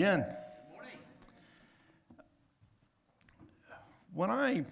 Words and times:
Again. 0.00 0.24
When 4.14 4.30
I 4.30 4.64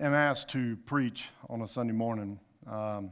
am 0.00 0.14
asked 0.14 0.48
to 0.52 0.78
preach 0.86 1.28
on 1.50 1.60
a 1.60 1.66
Sunday 1.66 1.92
morning, 1.92 2.40
um, 2.66 3.10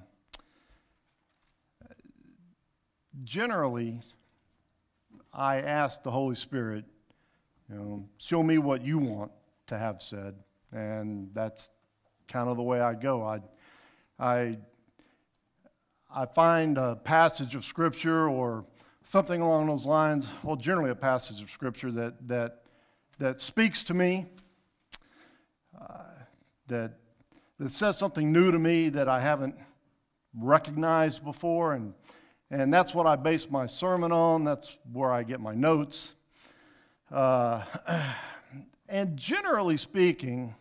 generally 3.25 4.00
I 5.35 5.57
ask 5.57 6.03
the 6.03 6.11
Holy 6.11 6.35
Spirit, 6.35 6.87
you 7.68 7.76
know, 7.76 8.09
show 8.17 8.43
me 8.43 8.57
what 8.57 8.82
you 8.82 8.96
want 8.96 9.32
to 9.67 9.76
have 9.76 10.01
said, 10.01 10.35
and 10.73 11.29
that's 11.35 11.68
kind 12.26 12.48
of 12.48 12.57
the 12.57 12.62
way 12.62 12.81
I 12.81 12.95
go. 12.95 13.23
I, 13.23 13.40
I, 14.18 14.57
I 16.11 16.25
find 16.25 16.79
a 16.79 16.96
passage 16.96 17.54
of 17.54 17.67
Scripture 17.67 18.31
or 18.31 18.64
something 19.04 19.40
along 19.40 19.67
those 19.67 19.86
lines, 19.86 20.29
well, 20.43 20.57
generally 20.57 20.90
a 20.90 20.95
passage 20.95 21.43
of 21.43 21.50
Scripture 21.50 21.90
that, 21.93 22.29
that, 22.29 22.63
that 23.18 23.40
speaks 23.40 23.85
to 23.85 23.95
me, 23.95 24.26
uh, 25.81 26.04
that, 26.68 26.99
that 27.59 27.71
says 27.71 27.99
something 27.99 28.32
new 28.32 28.50
to 28.50 28.59
me 28.59 28.89
that 28.90 29.09
I 29.09 29.21
haven't 29.21 29.57
recognized 30.39 31.25
before. 31.25 31.75
And, 31.75 31.95
and 32.50 32.73
that's 32.73 32.95
what 32.95 33.06
I 33.06 33.17
base 33.17 33.50
my 33.50 33.67
sermon 33.67 34.12
on, 34.12 34.45
that's 34.45 34.77
where 34.92 35.11
I 35.11 35.23
get 35.23 35.41
my 35.41 35.55
notes. 35.55 36.12
Uh, 37.11 37.65
and 38.89 39.17
generally 39.17 39.77
speaking, 39.77 40.55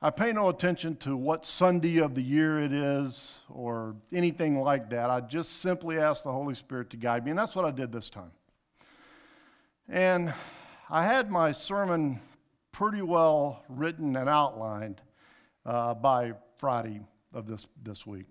I 0.00 0.10
pay 0.10 0.32
no 0.32 0.48
attention 0.48 0.94
to 0.98 1.16
what 1.16 1.44
Sunday 1.44 1.98
of 1.98 2.14
the 2.14 2.22
year 2.22 2.60
it 2.60 2.72
is 2.72 3.40
or 3.50 3.96
anything 4.12 4.60
like 4.60 4.90
that. 4.90 5.10
I 5.10 5.20
just 5.20 5.60
simply 5.60 5.98
ask 5.98 6.22
the 6.22 6.30
Holy 6.30 6.54
Spirit 6.54 6.90
to 6.90 6.96
guide 6.96 7.24
me, 7.24 7.30
and 7.30 7.38
that's 7.38 7.56
what 7.56 7.64
I 7.64 7.72
did 7.72 7.90
this 7.90 8.08
time. 8.08 8.30
And 9.88 10.32
I 10.88 11.04
had 11.04 11.32
my 11.32 11.50
sermon 11.50 12.20
pretty 12.70 13.02
well 13.02 13.64
written 13.68 14.14
and 14.14 14.28
outlined 14.28 15.00
uh, 15.66 15.94
by 15.94 16.34
Friday 16.58 17.00
of 17.34 17.48
this, 17.48 17.66
this 17.82 18.06
week. 18.06 18.26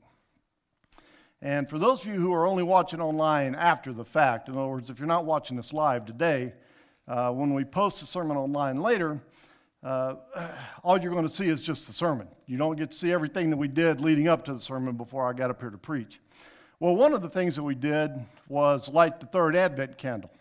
And 1.42 1.70
for 1.70 1.80
those 1.80 2.06
of 2.06 2.08
you 2.14 2.22
who 2.22 2.34
are 2.34 2.48
only 2.48 2.64
watching 2.64 3.02
online 3.02 3.56
after 3.56 3.92
the 3.92 4.06
fact, 4.06 4.48
in 4.48 4.56
other 4.56 4.68
words, 4.68 4.90
if 4.90 5.00
you're 5.00 5.06
not 5.06 5.26
watching 5.26 5.58
this 5.58 5.74
live 5.74 6.06
today, 6.06 6.54
uh, 7.10 7.30
when 7.32 7.54
we 7.54 7.66
post 7.66 8.00
the 8.00 8.06
sermon 8.06 8.38
online 8.38 8.78
later, 8.78 9.20
uh, 9.84 10.16
all 10.84 11.00
you're 11.00 11.12
going 11.12 11.28
to 11.28 11.34
see 11.34 11.48
is 11.48 11.62
just 11.62 11.88
the 11.88 11.94
sermon. 11.94 12.28
You 12.46 12.58
don't 12.58 12.76
get 12.76 12.92
to 12.92 12.98
see 12.98 13.12
everything 13.12 13.50
that 13.50 13.58
we 13.58 13.68
did 13.68 14.02
leading 14.02 14.28
up 14.28 14.46
to 14.46 14.54
the 14.54 14.62
sermon 14.62 14.96
before 14.96 15.28
I 15.28 15.34
got 15.34 15.50
up 15.50 15.62
here 15.62 15.70
to 15.70 15.78
preach. 15.78 16.20
Well, 16.80 16.96
one 16.96 17.14
of 17.14 17.22
the 17.22 17.30
things 17.30 17.56
that 17.56 17.64
we 17.64 17.76
did 17.76 18.12
was 18.48 18.90
light 18.90 19.20
the 19.20 19.26
third 19.26 19.56
Advent 19.56 19.98
candle. 19.98 20.32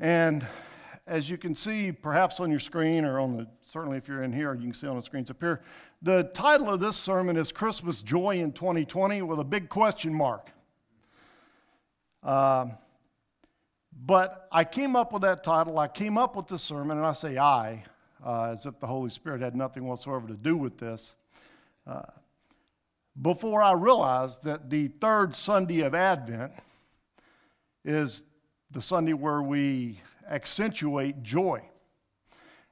And 0.00 0.46
as 1.06 1.30
you 1.30 1.38
can 1.38 1.54
see, 1.54 1.92
perhaps 1.92 2.40
on 2.40 2.50
your 2.50 2.58
screen, 2.58 3.04
or 3.04 3.20
on 3.20 3.36
the, 3.36 3.46
certainly 3.62 3.96
if 3.96 4.08
you're 4.08 4.24
in 4.24 4.32
here, 4.32 4.54
you 4.54 4.62
can 4.62 4.74
see 4.74 4.88
on 4.88 4.96
the 4.96 5.02
screens 5.02 5.30
up 5.30 5.40
here, 5.40 5.60
the 6.02 6.24
title 6.34 6.68
of 6.68 6.80
this 6.80 6.96
sermon 6.96 7.36
is 7.36 7.52
Christmas 7.52 8.02
Joy 8.02 8.38
in 8.38 8.52
2020 8.52 9.22
with 9.22 9.38
a 9.38 9.44
big 9.44 9.68
question 9.68 10.12
mark. 10.12 10.50
Uh, 12.22 12.66
but 14.04 14.46
I 14.52 14.64
came 14.64 14.94
up 14.94 15.12
with 15.12 15.22
that 15.22 15.42
title, 15.42 15.78
I 15.78 15.88
came 15.88 16.18
up 16.18 16.36
with 16.36 16.48
the 16.48 16.58
sermon, 16.58 16.98
and 16.98 17.06
I 17.06 17.12
say 17.12 17.38
I, 17.38 17.82
uh, 18.24 18.50
as 18.50 18.66
if 18.66 18.78
the 18.78 18.86
Holy 18.86 19.08
Spirit 19.08 19.40
had 19.40 19.56
nothing 19.56 19.84
whatsoever 19.84 20.28
to 20.28 20.34
do 20.34 20.56
with 20.56 20.76
this, 20.76 21.14
uh, 21.86 22.02
before 23.22 23.62
I 23.62 23.72
realized 23.72 24.44
that 24.44 24.68
the 24.68 24.88
third 24.88 25.34
Sunday 25.34 25.80
of 25.80 25.94
Advent 25.94 26.52
is 27.84 28.24
the 28.70 28.82
Sunday 28.82 29.14
where 29.14 29.40
we 29.40 30.00
accentuate 30.28 31.22
joy. 31.22 31.62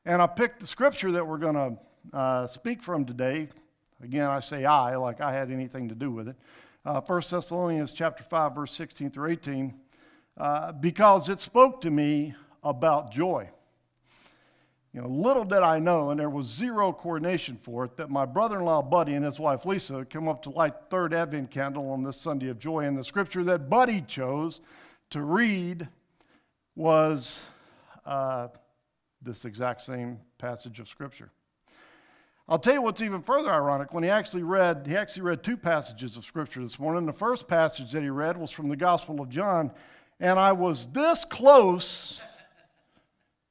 And 0.05 0.21
I 0.21 0.27
picked 0.27 0.61
the 0.61 0.67
scripture 0.67 1.13
that 1.13 1.27
we're 1.27 1.39
going 1.39 1.55
to 1.55 2.17
uh, 2.17 2.47
speak 2.47 2.83
from 2.83 3.07
today. 3.07 3.49
Again, 4.03 4.29
I 4.29 4.41
say 4.41 4.67
I, 4.67 4.97
like 4.97 5.23
I 5.23 5.33
had 5.33 5.51
anything 5.51 5.89
to 5.89 5.95
do 5.95 6.11
with 6.11 6.29
it. 6.29 6.37
Uh, 6.85 7.01
1 7.01 7.23
Thessalonians 7.31 7.93
chapter 7.93 8.23
5, 8.23 8.55
verse 8.55 8.73
16 8.75 9.11
through 9.11 9.31
18 9.31 9.73
uh, 10.37 10.73
because 10.73 11.29
it 11.29 11.41
spoke 11.41 11.81
to 11.83 11.91
me 11.91 12.35
about 12.63 13.13
joy. 13.13 13.49
You 14.93 15.03
know, 15.03 15.09
little 15.09 15.45
did 15.45 15.63
I 15.63 15.81
know, 15.81 16.11
and 16.11 16.21
there 16.21 16.31
was 16.31 16.47
zero 16.47 16.93
coordination 16.93 17.59
for 17.61 17.85
it, 17.85 17.97
that 17.97 18.11
my 18.11 18.25
brother 18.25 18.61
in 18.61 18.65
law 18.65 18.81
Buddy 18.81 19.15
and 19.15 19.25
his 19.25 19.41
wife 19.41 19.67
Lisa 19.67 20.05
come 20.05 20.29
up 20.29 20.43
to 20.43 20.51
light 20.51 20.75
third 20.89 21.13
Advent 21.13 21.51
candle 21.51 21.91
on 21.91 22.05
this 22.05 22.21
Sunday 22.21 22.49
of 22.49 22.61
joy. 22.61 22.85
And 22.85 22.97
the 22.97 23.03
scripture 23.03 23.43
that 23.45 23.69
Buddy 23.69 24.03
chose 24.03 24.61
to 25.11 25.23
read 25.23 25.89
was 26.77 27.43
uh, 28.07 28.49
this 29.21 29.45
exact 29.45 29.83
same 29.83 30.21
passage 30.39 30.79
of 30.79 30.89
scripture. 30.89 31.31
I'll 32.47 32.59
tell 32.59 32.75
you 32.75 32.83
what's 32.83 33.01
even 33.01 33.23
further 33.23 33.51
ironic. 33.51 33.93
When 33.95 34.05
he 34.05 34.11
actually 34.11 34.43
read, 34.43 34.87
he 34.87 34.97
actually 34.97 35.23
read 35.23 35.43
two 35.43 35.57
passages 35.57 36.17
of 36.17 36.25
scripture 36.25 36.61
this 36.61 36.79
morning. 36.79 37.07
The 37.07 37.13
first 37.13 37.49
passage 37.49 37.91
that 37.93 38.03
he 38.03 38.11
read 38.11 38.37
was 38.37 38.51
from 38.51 38.69
the 38.69 38.77
Gospel 38.77 39.21
of 39.21 39.29
John, 39.29 39.73
and 40.21 40.39
I 40.39 40.53
was 40.53 40.87
this 40.89 41.25
close 41.25 42.21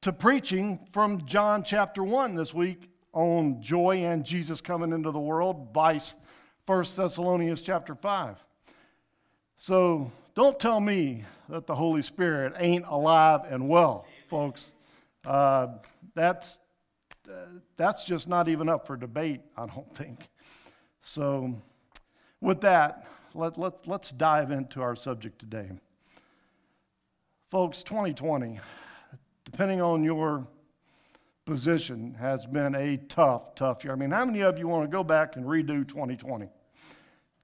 to 0.00 0.12
preaching 0.12 0.86
from 0.92 1.24
John 1.26 1.62
chapter 1.62 2.02
1 2.02 2.34
this 2.34 2.52
week 2.52 2.90
on 3.12 3.62
joy 3.62 3.98
and 4.04 4.24
Jesus 4.24 4.60
coming 4.60 4.92
into 4.92 5.10
the 5.10 5.20
world, 5.20 5.72
by 5.72 6.00
1 6.66 6.84
Thessalonians 6.96 7.60
chapter 7.60 7.94
5. 7.94 8.36
So 9.56 10.10
don't 10.34 10.58
tell 10.58 10.80
me 10.80 11.24
that 11.48 11.66
the 11.66 11.74
Holy 11.74 12.02
Spirit 12.02 12.54
ain't 12.58 12.84
alive 12.86 13.42
and 13.48 13.68
well, 13.68 14.06
folks. 14.28 14.72
Uh, 15.26 15.68
that's, 16.14 16.58
uh, 17.28 17.46
that's 17.76 18.04
just 18.04 18.28
not 18.28 18.48
even 18.48 18.68
up 18.68 18.86
for 18.86 18.96
debate, 18.96 19.40
I 19.56 19.66
don't 19.66 19.94
think. 19.94 20.28
So, 21.00 21.54
with 22.40 22.60
that, 22.62 23.06
let, 23.34 23.58
let, 23.58 23.86
let's 23.86 24.10
dive 24.10 24.50
into 24.50 24.82
our 24.82 24.96
subject 24.96 25.38
today. 25.38 25.70
Folks, 27.54 27.84
2020, 27.84 28.58
depending 29.44 29.80
on 29.80 30.02
your 30.02 30.44
position, 31.44 32.12
has 32.14 32.46
been 32.46 32.74
a 32.74 32.96
tough, 32.96 33.54
tough 33.54 33.84
year. 33.84 33.92
I 33.92 33.96
mean, 33.96 34.10
how 34.10 34.24
many 34.24 34.40
of 34.40 34.58
you 34.58 34.66
want 34.66 34.82
to 34.82 34.92
go 34.92 35.04
back 35.04 35.36
and 35.36 35.44
redo 35.44 35.86
2020? 35.86 36.48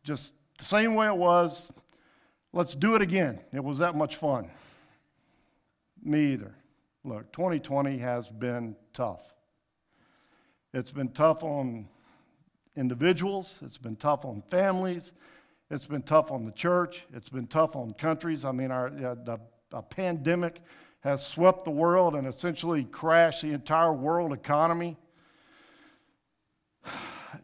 Just 0.03 0.33
the 0.59 0.65
same 0.65 0.97
way 0.97 1.07
it 1.07 1.17
was. 1.17 1.71
Let's 2.53 2.75
do 2.75 2.97
it 2.97 3.03
again. 3.03 3.39
It 3.53 3.63
was 3.63 3.79
that 3.79 3.95
much 3.95 4.17
fun. 4.17 4.51
Me 6.03 6.33
either. 6.33 6.57
Look, 7.05 7.31
2020 7.31 7.97
has 7.99 8.29
been 8.31 8.75
tough. 8.93 9.33
It's 10.75 10.91
been 10.91 11.11
tough 11.11 11.45
on 11.45 11.87
individuals, 12.77 13.61
it's 13.63 13.79
been 13.79 13.95
tough 13.95 14.25
on 14.25 14.43
families, 14.51 15.13
it's 15.71 15.87
been 15.87 16.03
tough 16.03 16.33
on 16.33 16.47
the 16.47 16.53
church, 16.53 17.05
it's 17.15 17.29
been 17.29 17.47
tough 17.47 17.77
on 17.77 17.93
countries. 17.93 18.45
I 18.45 18.51
mean, 18.51 18.73
our, 18.73 18.91
the 18.91 19.39
a 19.73 19.83
pandemic 19.83 20.61
has 21.01 21.27
swept 21.27 21.65
the 21.65 21.71
world 21.71 22.15
and 22.15 22.27
essentially 22.27 22.85
crashed 22.85 23.43
the 23.43 23.53
entire 23.53 23.93
world 23.93 24.33
economy. 24.33 24.97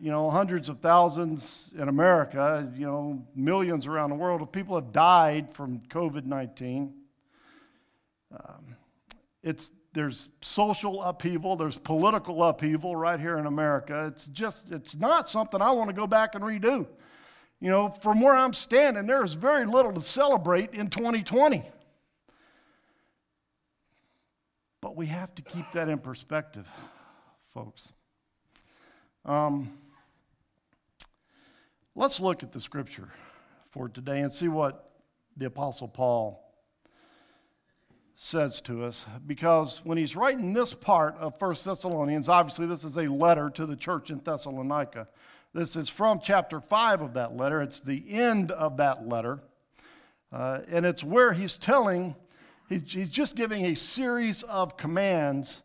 You 0.01 0.11
know, 0.11 0.31
hundreds 0.31 0.69
of 0.69 0.81
thousands 0.81 1.71
in 1.79 1.89
America, 1.89 2.71
you 2.77 2.85
know, 2.85 3.25
millions 3.37 3.87
around 3.87 4.11
the 4.11 4.17
world 4.17 4.43
of 4.43 4.51
people 4.51 4.75
have 4.75 4.91
died 4.91 5.55
from 5.55 5.79
COVID 5.89 6.27
19. 6.27 6.93
Um, 8.33 8.77
it's, 9.45 9.71
there's 9.93 10.29
social 10.43 11.01
upheaval, 11.03 11.55
there's 11.55 11.79
political 11.79 12.43
upheaval 12.43 12.97
right 12.97 13.19
here 13.21 13.39
in 13.39 13.47
America. 13.47 14.09
It's 14.09 14.27
just, 14.27 14.73
it's 14.73 14.97
not 14.97 15.31
something 15.31 15.63
I 15.63 15.71
want 15.71 15.89
to 15.89 15.95
go 15.95 16.09
back 16.09 16.35
and 16.35 16.43
redo. 16.43 16.89
You 17.61 17.71
know, 17.71 17.89
from 17.89 18.21
where 18.21 18.35
I'm 18.35 18.53
standing, 18.53 19.07
there 19.07 19.25
is 19.25 19.35
very 19.35 19.65
little 19.65 19.93
to 19.93 20.01
celebrate 20.01 20.75
in 20.75 20.91
2020. 20.91 21.63
We 24.97 25.09
have 25.09 25.35
to 25.35 25.43
keep 25.43 25.71
that 25.73 25.91
in 25.91 25.99
perspective, 25.99 26.67
folks. 27.53 27.93
Um, 29.27 29.71
let's 31.95 32.19
look 32.19 32.43
at 32.43 32.51
the 32.51 32.63
scripture 32.63 33.11
for 33.69 33.91
today 33.91 34.21
and 34.21 34.33
see 34.33 34.49
what 34.49 34.91
the 35.37 35.45
Apostle 35.45 35.87
Paul 35.87 36.43
says 38.15 38.63
to 38.63 38.87
us. 38.87 39.05
Because 39.27 39.83
when 39.85 39.99
he's 39.99 40.17
writing 40.17 40.55
this 40.55 40.73
part 40.73 41.15
of 41.19 41.39
1 41.39 41.57
Thessalonians, 41.63 42.31
obviously 42.31 42.65
this 42.65 42.83
is 42.83 42.97
a 42.97 43.07
letter 43.07 43.51
to 43.51 43.67
the 43.67 43.77
church 43.77 44.09
in 44.09 44.23
Thessalonica. 44.25 45.09
This 45.53 45.77
is 45.77 45.91
from 45.91 46.21
chapter 46.23 46.59
5 46.59 47.03
of 47.03 47.13
that 47.13 47.37
letter. 47.37 47.61
It's 47.61 47.81
the 47.81 48.03
end 48.09 48.51
of 48.51 48.79
that 48.79 49.07
letter. 49.07 49.41
Uh, 50.33 50.61
and 50.71 50.87
it's 50.87 51.05
where 51.05 51.35
he's 51.35 51.59
telling 51.59 52.15
He's, 52.69 52.93
he's 52.93 53.11
just 53.11 53.37
giving 53.37 53.67
a 53.67 53.75
series 53.75 54.43
of 54.43 54.77
commands 54.77 55.63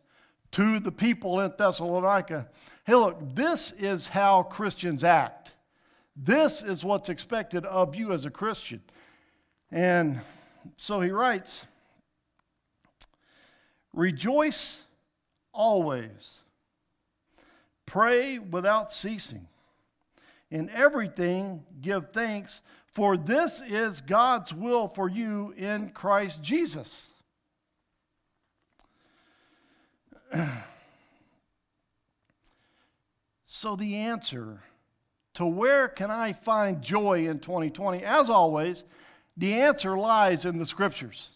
to 0.51 0.80
the 0.80 0.92
people 0.92 1.39
in 1.39 1.53
Thessalonica. 1.57 2.50
Hey, 2.83 2.95
look, 2.95 3.18
this 3.36 3.71
is 3.71 4.09
how 4.09 4.44
Christians 4.44 5.03
act. 5.03 5.56
This 6.15 6.62
is 6.62 6.83
what's 6.83 7.09
expected 7.09 7.65
of 7.65 7.95
you 7.95 8.12
as 8.12 8.25
a 8.25 8.30
Christian. 8.30 8.81
And 9.71 10.21
so 10.75 11.01
he 11.01 11.09
writes 11.09 11.65
Rejoice 13.94 14.77
always, 15.53 16.38
pray 17.86 18.39
without 18.39 18.92
ceasing. 18.92 19.48
In 20.50 20.69
everything, 20.69 21.63
give 21.80 22.12
thanks, 22.12 22.62
for 22.93 23.17
this 23.17 23.61
is 23.61 24.01
God's 24.01 24.53
will 24.53 24.88
for 24.89 25.09
you 25.09 25.53
in 25.57 25.89
Christ 25.89 26.43
Jesus. 26.43 27.07
so, 33.45 33.75
the 33.75 33.95
answer 33.95 34.61
to 35.35 35.45
where 35.45 35.88
can 35.88 36.11
I 36.11 36.33
find 36.33 36.81
joy 36.81 37.27
in 37.27 37.39
2020, 37.39 38.03
as 38.03 38.29
always, 38.29 38.83
the 39.38 39.53
answer 39.61 39.97
lies 39.97 40.43
in 40.45 40.57
the 40.57 40.65
scriptures. 40.65 41.29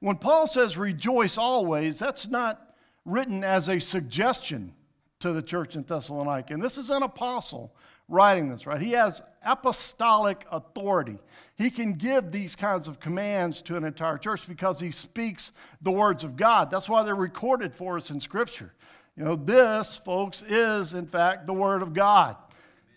When 0.00 0.16
Paul 0.16 0.46
says 0.46 0.76
rejoice 0.76 1.38
always, 1.38 1.98
that's 1.98 2.28
not 2.28 2.76
written 3.04 3.42
as 3.42 3.68
a 3.68 3.78
suggestion 3.78 4.74
to 5.20 5.32
the 5.32 5.42
church 5.42 5.76
in 5.76 5.82
Thessalonica. 5.82 6.52
And 6.52 6.62
this 6.62 6.76
is 6.76 6.90
an 6.90 7.02
apostle 7.02 7.74
writing 8.08 8.48
this, 8.48 8.66
right? 8.66 8.80
He 8.80 8.92
has 8.92 9.22
apostolic 9.44 10.44
authority. 10.50 11.18
He 11.56 11.70
can 11.70 11.94
give 11.94 12.30
these 12.30 12.54
kinds 12.54 12.88
of 12.88 13.00
commands 13.00 13.62
to 13.62 13.76
an 13.76 13.84
entire 13.84 14.18
church 14.18 14.46
because 14.48 14.80
he 14.80 14.90
speaks 14.90 15.52
the 15.82 15.92
words 15.92 16.24
of 16.24 16.36
God. 16.36 16.70
That's 16.70 16.88
why 16.88 17.02
they're 17.02 17.14
recorded 17.14 17.74
for 17.74 17.96
us 17.96 18.10
in 18.10 18.20
Scripture. 18.20 18.72
You 19.16 19.24
know, 19.24 19.36
this, 19.36 19.96
folks, 19.96 20.42
is 20.42 20.94
in 20.94 21.06
fact 21.06 21.46
the 21.46 21.54
Word 21.54 21.82
of 21.82 21.94
God. 21.94 22.36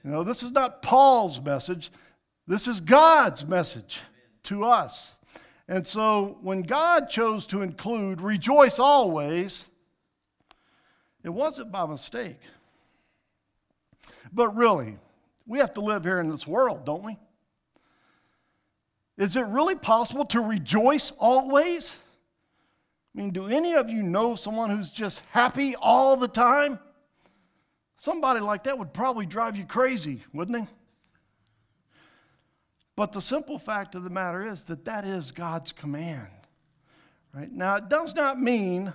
You 0.04 0.12
know, 0.12 0.24
this 0.24 0.44
is 0.44 0.52
not 0.52 0.82
Paul's 0.82 1.42
message, 1.42 1.92
this 2.48 2.68
is 2.68 2.80
God's 2.80 3.46
message 3.46 4.00
to 4.44 4.66
us. 4.66 5.14
And 5.68 5.86
so 5.86 6.40
when 6.42 6.64
God 6.64 7.10
chose 7.10 7.46
to 7.48 7.62
include 7.62 8.22
rejoice 8.22 8.80
always, 8.80 9.66
it 11.24 11.30
wasn't 11.30 11.72
by 11.72 11.86
mistake. 11.86 12.40
But 14.31 14.56
really, 14.56 14.98
we 15.46 15.60
have 15.60 15.74
to 15.74 15.81
live 15.81 16.04
here 16.04 16.20
in 16.20 16.30
this 16.30 16.46
world, 16.46 16.86
don't 16.86 17.04
we? 17.04 17.18
Is 19.18 19.36
it 19.36 19.42
really 19.42 19.76
possible 19.76 20.26
to 20.26 20.40
rejoice 20.40 21.12
always? 21.20 21.96
I 23.14 23.22
mean, 23.22 23.31
do 23.31 23.48
any 23.48 23.74
of 23.74 23.90
you 23.90 24.02
know 24.02 24.36
someone 24.36 24.70
who's 24.70 24.92
just 24.92 25.24
happy 25.31 25.76
all 25.76 26.16
the 26.16 26.28
time? 26.28 26.80
Somebody 27.98 28.40
like 28.40 28.64
that 28.64 28.78
would 28.78 28.94
probably 28.94 29.26
drive 29.26 29.58
you 29.58 29.66
crazy, 29.66 30.24
wouldn't 30.31 30.60
he? 30.60 30.68
But 32.96 33.12
the 33.12 33.22
simple 33.22 33.60
fact 33.60 33.96
of 33.96 34.04
the 34.04 34.10
matter 34.10 34.46
is 34.46 34.64
that 34.66 34.86
that 34.86 35.06
is 35.06 35.31
God's 35.31 35.72
command. 35.72 36.28
Right? 37.34 37.52
Now, 37.52 37.76
it 37.76 37.90
does 37.90 38.16
not 38.16 38.40
mean 38.40 38.94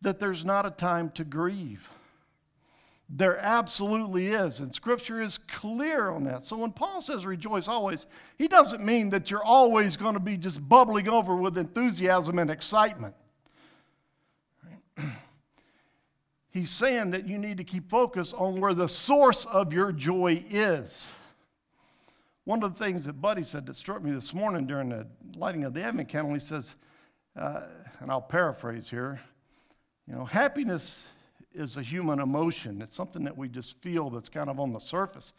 that 0.00 0.18
there's 0.18 0.44
not 0.44 0.66
a 0.66 0.70
time 0.70 1.10
to 1.10 1.24
grieve. 1.24 1.88
There 3.08 3.36
absolutely 3.36 4.28
is, 4.28 4.60
and 4.60 4.74
Scripture 4.74 5.20
is 5.20 5.36
clear 5.36 6.10
on 6.10 6.24
that. 6.24 6.44
So 6.44 6.56
when 6.56 6.72
Paul 6.72 7.00
says 7.02 7.26
rejoice 7.26 7.68
always, 7.68 8.06
he 8.38 8.48
doesn't 8.48 8.82
mean 8.82 9.10
that 9.10 9.30
you're 9.30 9.44
always 9.44 9.96
going 9.96 10.14
to 10.14 10.20
be 10.20 10.36
just 10.38 10.66
bubbling 10.66 11.08
over 11.08 11.36
with 11.36 11.58
enthusiasm 11.58 12.38
and 12.38 12.50
excitement. 12.50 13.14
He's 16.50 16.70
saying 16.70 17.10
that 17.10 17.26
you 17.26 17.38
need 17.38 17.58
to 17.58 17.64
keep 17.64 17.90
focus 17.90 18.32
on 18.32 18.60
where 18.60 18.74
the 18.74 18.88
source 18.88 19.44
of 19.46 19.72
your 19.72 19.92
joy 19.92 20.44
is. 20.48 21.10
One 22.44 22.62
of 22.62 22.76
the 22.76 22.84
things 22.84 23.04
that 23.04 23.14
Buddy 23.14 23.42
said 23.42 23.66
that 23.66 23.76
struck 23.76 24.02
me 24.02 24.10
this 24.10 24.34
morning 24.34 24.66
during 24.66 24.88
the 24.88 25.06
lighting 25.36 25.64
of 25.64 25.74
the 25.74 25.82
Advent 25.82 26.08
candle, 26.08 26.32
he 26.34 26.40
says, 26.40 26.76
uh, 27.36 27.62
and 28.00 28.10
I'll 28.10 28.20
paraphrase 28.20 28.88
here, 28.88 29.20
you 30.08 30.14
know, 30.14 30.24
happiness 30.24 31.08
is 31.54 31.76
a 31.76 31.82
human 31.82 32.20
emotion. 32.20 32.82
It's 32.82 32.96
something 32.96 33.24
that 33.24 33.36
we 33.36 33.48
just 33.48 33.80
feel 33.80 34.10
that's 34.10 34.28
kind 34.28 34.48
of 34.48 34.58
on 34.58 34.72
the 34.72 34.78
surface. 34.78 35.32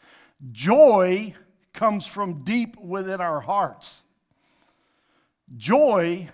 Joy 0.52 1.34
comes 1.72 2.06
from 2.06 2.44
deep 2.44 2.76
within 2.78 3.20
our 3.20 3.40
hearts. 3.40 4.02
Joy 5.56 6.28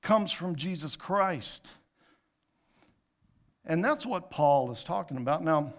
comes 0.00 0.32
from 0.32 0.56
Jesus 0.56 0.96
Christ. 0.96 1.72
And 3.64 3.84
that's 3.84 4.04
what 4.04 4.30
Paul 4.30 4.72
is 4.72 4.82
talking 4.82 5.16
about. 5.16 5.44
Now, 5.44 5.74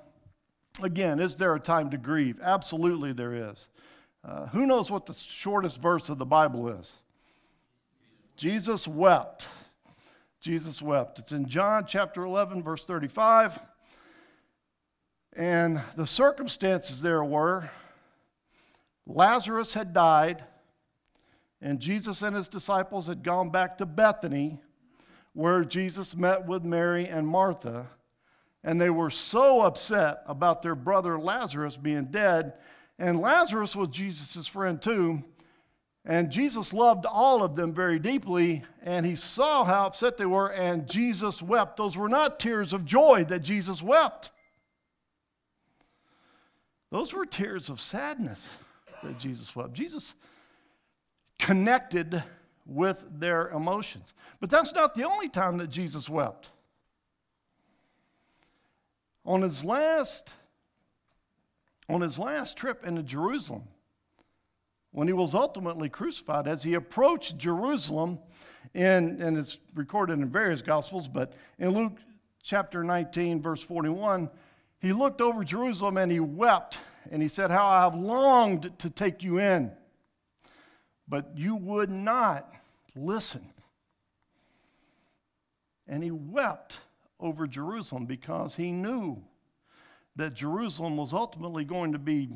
again, 0.82 1.20
is 1.20 1.36
there 1.36 1.54
a 1.56 1.60
time 1.60 1.90
to 1.92 1.98
grieve? 1.98 2.40
Absolutely, 2.42 3.14
there 3.14 3.34
is. 3.34 3.68
Uh, 4.24 4.48
who 4.48 4.66
knows 4.66 4.90
what 4.90 5.06
the 5.06 5.14
shortest 5.14 5.82
verse 5.82 6.08
of 6.10 6.18
the 6.18 6.26
Bible 6.26 6.70
is? 6.70 6.94
Jesus 8.38 8.88
wept. 8.88 9.48
Jesus 10.44 10.82
wept. 10.82 11.20
It's 11.20 11.32
in 11.32 11.48
John 11.48 11.86
chapter 11.88 12.26
11, 12.26 12.64
verse 12.64 12.86
35. 12.86 13.58
And 15.38 15.82
the 15.96 16.06
circumstances 16.06 17.02
there 17.02 17.24
were 17.24 17.70
Lazarus 19.08 19.74
had 19.74 19.94
died, 19.94 20.44
and 21.62 21.80
Jesus 21.80 22.22
and 22.22 22.36
his 22.36 22.50
disciples 22.50 23.08
had 23.08 23.24
gone 23.24 23.52
back 23.52 23.78
to 23.78 23.86
Bethany, 23.86 24.60
where 25.32 25.64
Jesus 25.64 26.14
met 26.14 26.46
with 26.46 26.66
Mary 26.66 27.08
and 27.08 27.26
Martha. 27.26 27.88
And 28.66 28.82
they 28.82 28.90
were 28.90 29.10
so 29.10 29.62
upset 29.62 30.24
about 30.28 30.62
their 30.62 30.76
brother 30.76 31.18
Lazarus 31.18 31.78
being 31.78 32.08
dead 32.08 32.52
and 33.00 33.20
Lazarus 33.20 33.76
was 33.76 33.90
Jesus' 33.90 34.48
friend 34.48 34.82
too. 34.82 35.24
And 36.06 36.32
Jesus 36.32 36.74
loved 36.74 37.06
all 37.06 37.44
of 37.44 37.56
them 37.56 37.74
very 37.74 37.98
deeply, 37.98 38.64
and 38.82 39.06
he 39.06 39.16
saw 39.16 39.64
how 39.64 39.86
upset 39.88 40.18
they 40.18 40.26
were, 40.26 40.52
and 40.52 40.88
Jesus 40.88 41.42
wept. 41.42 41.78
Those 41.78 41.96
were 41.96 42.10
not 42.10 42.40
tears 42.40 42.74
of 42.74 42.84
joy 42.84 43.24
that 43.30 43.40
Jesus 43.40 43.82
wept, 43.82 44.32
those 46.94 47.12
were 47.12 47.26
tears 47.26 47.70
of 47.70 47.82
sadness 47.82 48.56
that 49.02 49.18
Jesus 49.18 49.56
wept. 49.56 49.74
Jesus 49.74 50.14
connected 51.40 52.24
with 52.68 53.04
their 53.12 53.50
emotions. 53.50 54.14
But 54.40 54.52
that's 54.52 54.74
not 54.74 54.94
the 54.94 55.04
only 55.04 55.28
time 55.28 55.58
that 55.58 55.72
Jesus 55.72 56.08
wept. 56.08 56.52
On 59.26 59.42
his 59.42 59.66
last 59.66 60.34
on 61.90 62.02
his 62.02 62.18
last 62.18 62.56
trip 62.56 62.86
into 62.86 63.04
Jerusalem, 63.04 63.64
when 64.94 65.08
he 65.08 65.14
was 65.14 65.34
ultimately 65.34 65.90
crucified, 65.90 66.48
as 66.48 66.64
he 66.64 66.76
approached 66.76 67.38
Jerusalem, 67.38 68.20
in, 68.76 69.20
and 69.22 69.38
it's 69.38 69.58
recorded 69.76 70.20
in 70.20 70.30
various 70.30 70.62
Gospels, 70.62 71.08
but 71.08 71.34
in 71.58 71.72
Luke 71.72 71.98
chapter 72.44 72.84
19, 72.84 73.42
verse 73.42 73.62
41, 73.62 74.30
he 74.80 74.94
looked 74.94 75.20
over 75.20 75.44
Jerusalem 75.44 75.98
and 75.98 76.12
he 76.12 76.20
wept, 76.20 76.80
and 77.12 77.22
he 77.22 77.28
said, 77.28 77.50
How 77.50 77.66
I 77.66 77.82
have 77.82 77.96
longed 77.96 78.72
to 78.80 78.90
take 78.90 79.24
you 79.24 79.40
in, 79.40 79.72
but 81.08 81.32
you 81.36 81.56
would 81.56 81.90
not 81.90 82.52
listen. 82.96 83.50
And 85.88 86.04
he 86.04 86.12
wept 86.12 86.80
over 87.20 87.48
Jerusalem 87.48 88.06
because 88.06 88.56
he 88.56 88.72
knew 88.72 89.24
that 90.16 90.36
Jerusalem 90.36 90.98
was 90.98 91.14
ultimately 91.14 91.66
going 91.66 91.94
to 91.94 92.00
be, 92.00 92.30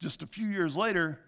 just 0.00 0.22
a 0.22 0.26
few 0.26 0.46
years 0.46 0.76
later, 0.76 1.18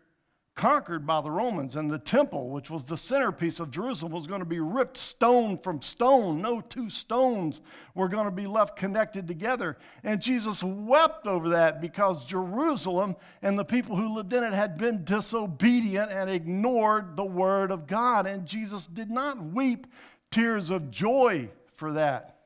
conquered 0.55 1.07
by 1.07 1.21
the 1.21 1.31
Romans, 1.31 1.77
and 1.77 1.91
the 1.91 1.99
temple, 1.99 2.51
which 2.51 2.69
was 2.69 2.85
the 2.85 2.97
centerpiece 2.97 3.61
of 3.61 3.71
Jerusalem, 3.71 4.13
was 4.13 4.27
going 4.27 4.41
to 4.41 4.47
be 4.47 4.61
ripped 4.61 4.99
stone 4.99 5.57
from 5.57 5.81
stone. 5.81 6.43
No 6.43 6.61
two 6.61 6.91
stones 6.91 7.61
were 7.95 8.09
going 8.09 8.27
to 8.27 8.31
be 8.31 8.47
left 8.47 8.77
connected 8.77 9.27
together. 9.27 9.79
And 10.05 10.21
Jesus 10.21 10.63
wept 10.63 11.27
over 11.27 11.51
that 11.51 11.81
because 11.81 12.25
Jerusalem 12.25 13.17
and 13.43 13.59
the 13.59 13.65
people 13.65 13.97
who 13.97 14.13
lived 14.13 14.33
in 14.33 14.45
it 14.45 14.53
had 14.53 14.77
been 14.77 15.05
disobedient 15.05 16.13
and 16.13 16.29
ignored 16.29 17.17
the 17.17 17.25
word 17.25 17.71
of 17.71 17.87
God. 17.87 18.27
And 18.27 18.45
Jesus 18.45 18.87
did 18.87 19.11
not 19.11 19.43
weep 19.43 19.87
tears 20.31 20.71
of 20.71 20.91
joy 20.91 21.49
for 21.75 21.93
that. 21.93 22.37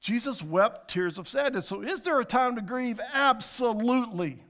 Jesus 0.00 0.42
wept 0.42 0.90
tears 0.90 1.18
of 1.18 1.26
sadness. 1.26 1.66
So, 1.66 1.82
is 1.82 2.02
there 2.02 2.20
a 2.20 2.24
time 2.24 2.56
to 2.56 2.62
grieve? 2.62 3.00
Absolutely. 3.12 4.42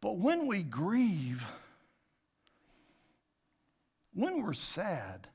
But 0.00 0.18
when 0.18 0.46
we 0.46 0.62
grieve, 0.62 1.46
when 4.14 4.42
we're 4.42 4.52
sad, 4.52 5.28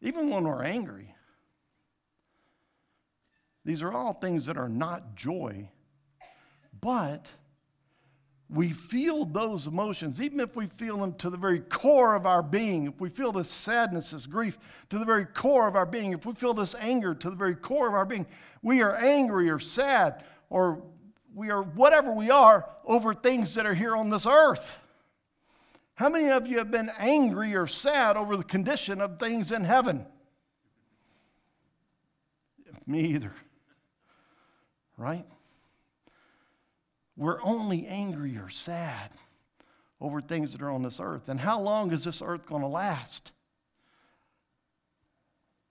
even 0.00 0.30
when 0.30 0.44
we're 0.44 0.62
angry, 0.62 1.14
these 3.64 3.82
are 3.82 3.92
all 3.92 4.14
things 4.14 4.46
that 4.46 4.56
are 4.56 4.68
not 4.68 5.14
joy, 5.14 5.68
but 6.80 7.32
we 8.48 8.72
feel 8.72 9.24
those 9.24 9.66
emotions, 9.66 10.20
even 10.20 10.40
if 10.40 10.56
we 10.56 10.66
feel 10.66 10.96
them 10.96 11.12
to 11.14 11.30
the 11.30 11.36
very 11.36 11.60
core 11.60 12.16
of 12.16 12.26
our 12.26 12.42
being, 12.42 12.86
if 12.86 13.00
we 13.00 13.08
feel 13.08 13.30
this 13.30 13.48
sadness, 13.48 14.10
this 14.10 14.26
grief 14.26 14.58
to 14.88 14.98
the 14.98 15.04
very 15.04 15.24
core 15.24 15.68
of 15.68 15.76
our 15.76 15.86
being, 15.86 16.12
if 16.12 16.26
we 16.26 16.34
feel 16.34 16.52
this 16.52 16.74
anger 16.80 17.14
to 17.14 17.30
the 17.30 17.36
very 17.36 17.54
core 17.54 17.86
of 17.86 17.94
our 17.94 18.04
being, 18.04 18.26
we 18.62 18.82
are 18.82 18.96
angry 18.96 19.48
or 19.48 19.60
sad 19.60 20.24
or 20.48 20.82
we 21.34 21.50
are 21.50 21.62
whatever 21.62 22.12
we 22.12 22.30
are 22.30 22.68
over 22.84 23.14
things 23.14 23.54
that 23.54 23.66
are 23.66 23.74
here 23.74 23.96
on 23.96 24.10
this 24.10 24.26
earth. 24.26 24.78
How 25.94 26.08
many 26.08 26.30
of 26.30 26.46
you 26.46 26.58
have 26.58 26.70
been 26.70 26.90
angry 26.98 27.54
or 27.54 27.66
sad 27.66 28.16
over 28.16 28.36
the 28.36 28.44
condition 28.44 29.00
of 29.00 29.18
things 29.18 29.52
in 29.52 29.64
heaven? 29.64 30.06
Me 32.86 33.04
either. 33.06 33.34
Right? 34.96 35.26
We're 37.16 37.42
only 37.42 37.86
angry 37.86 38.36
or 38.38 38.48
sad 38.48 39.10
over 40.00 40.20
things 40.20 40.52
that 40.52 40.62
are 40.62 40.70
on 40.70 40.82
this 40.82 41.00
earth. 41.00 41.28
And 41.28 41.38
how 41.38 41.60
long 41.60 41.92
is 41.92 42.04
this 42.04 42.22
earth 42.22 42.46
going 42.46 42.62
to 42.62 42.68
last? 42.68 43.32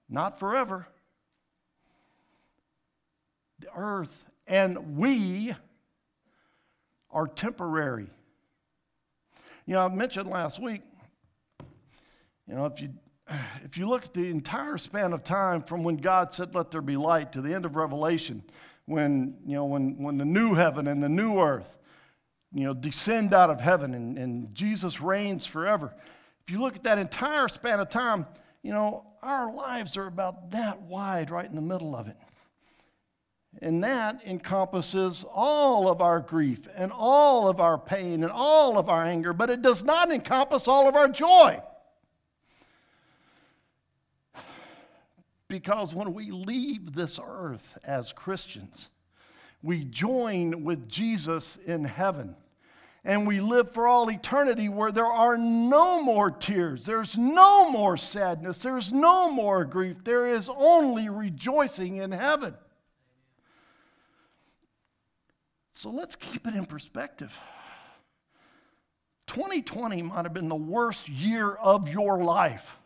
Not 0.08 0.40
forever. 0.40 0.88
The 3.60 3.70
earth 3.76 4.26
and 4.50 4.98
we 4.98 5.56
are 7.12 7.28
temporary. 7.28 8.10
You 9.66 9.76
know, 9.76 9.82
I 9.82 9.88
mentioned 9.88 10.28
last 10.28 10.60
week, 10.62 10.82
you 12.48 12.56
know, 12.56 12.66
if 12.66 12.82
you 12.82 12.90
if 13.64 13.78
you 13.78 13.88
look 13.88 14.06
at 14.06 14.14
the 14.16 14.30
entire 14.30 14.80
span 14.80 15.14
of 15.14 15.24
time 15.24 15.62
from 15.62 15.84
when 15.84 15.98
God 15.98 16.34
said, 16.34 16.56
Let 16.56 16.72
there 16.72 16.82
be 16.82 16.96
light 16.96 17.32
to 17.34 17.42
the 17.42 17.54
end 17.54 17.64
of 17.64 17.76
Revelation, 17.76 18.44
when, 18.86 19.38
you 19.46 19.54
know, 19.54 19.66
when, 19.66 19.98
when 20.02 20.18
the 20.18 20.26
new 20.26 20.56
heaven 20.56 20.88
and 20.88 21.04
the 21.04 21.10
new 21.10 21.40
earth, 21.40 21.78
you 22.52 22.64
know, 22.64 22.74
descend 22.74 23.34
out 23.36 23.52
of 23.52 23.62
heaven 23.62 23.94
and, 23.94 24.18
and 24.18 24.56
Jesus 24.56 25.00
reigns 25.00 25.46
forever. 25.46 25.94
If 26.42 26.52
you 26.52 26.60
look 26.60 26.76
at 26.76 26.84
that 26.84 26.98
entire 26.98 27.48
span 27.48 27.80
of 27.80 27.90
time, 27.90 28.26
you 28.64 28.74
know, 28.74 29.06
our 29.22 29.54
lives 29.54 29.96
are 29.96 30.08
about 30.08 30.50
that 30.52 30.82
wide 30.82 31.30
right 31.30 31.46
in 31.46 31.56
the 31.56 31.62
middle 31.62 31.96
of 31.96 32.08
it. 32.08 32.18
And 33.62 33.84
that 33.84 34.22
encompasses 34.26 35.26
all 35.30 35.90
of 35.90 36.02
our 36.02 36.22
grief 36.22 36.68
and 36.76 36.94
all 36.94 37.50
of 37.50 37.60
our 37.60 37.78
pain 37.78 38.24
and 38.24 38.32
all 38.32 38.78
of 38.78 38.90
our 38.90 39.06
anger, 39.06 39.34
but 39.34 39.50
it 39.50 39.62
does 39.62 39.84
not 39.84 40.12
encompass 40.12 40.68
all 40.68 40.88
of 40.88 40.96
our 40.96 41.10
joy. 41.10 41.62
Because 45.50 45.94
when 45.94 46.14
we 46.14 46.32
leave 46.32 46.94
this 46.94 47.20
earth 47.22 47.78
as 47.84 48.14
Christians, 48.14 48.90
we 49.62 49.84
join 49.84 50.64
with 50.64 50.88
Jesus 50.88 51.58
in 51.66 51.84
heaven. 51.84 52.36
And 53.04 53.26
we 53.28 53.42
live 53.42 53.74
for 53.74 53.88
all 53.88 54.10
eternity 54.12 54.70
where 54.70 54.92
there 54.92 55.06
are 55.06 55.38
no 55.38 56.02
more 56.02 56.32
tears, 56.32 56.86
there's 56.86 57.18
no 57.18 57.70
more 57.72 57.98
sadness, 57.98 58.60
there's 58.60 58.94
no 58.94 59.32
more 59.32 59.66
grief, 59.66 60.04
there 60.04 60.28
is 60.28 60.50
only 60.56 61.10
rejoicing 61.10 61.98
in 61.98 62.12
heaven. 62.12 62.56
So 65.80 65.92
let's 65.92 66.18
keep 66.18 66.46
it 66.46 66.56
in 66.56 66.66
perspective. 66.66 67.40
2020 69.28 70.02
might 70.02 70.26
have 70.26 70.34
been 70.34 70.50
the 70.50 70.56
worst 70.56 71.08
year 71.08 71.54
of 71.54 71.88
your 71.88 72.22
life. 72.22 72.78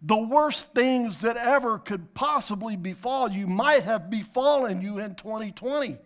The 0.00 0.16
worst 0.16 0.72
things 0.72 1.20
that 1.20 1.36
ever 1.36 1.78
could 1.78 2.14
possibly 2.14 2.74
befall 2.74 3.30
you 3.30 3.46
might 3.46 3.84
have 3.84 4.08
befallen 4.08 4.80
you 4.80 4.98
in 4.98 5.14
2020. 5.14 5.98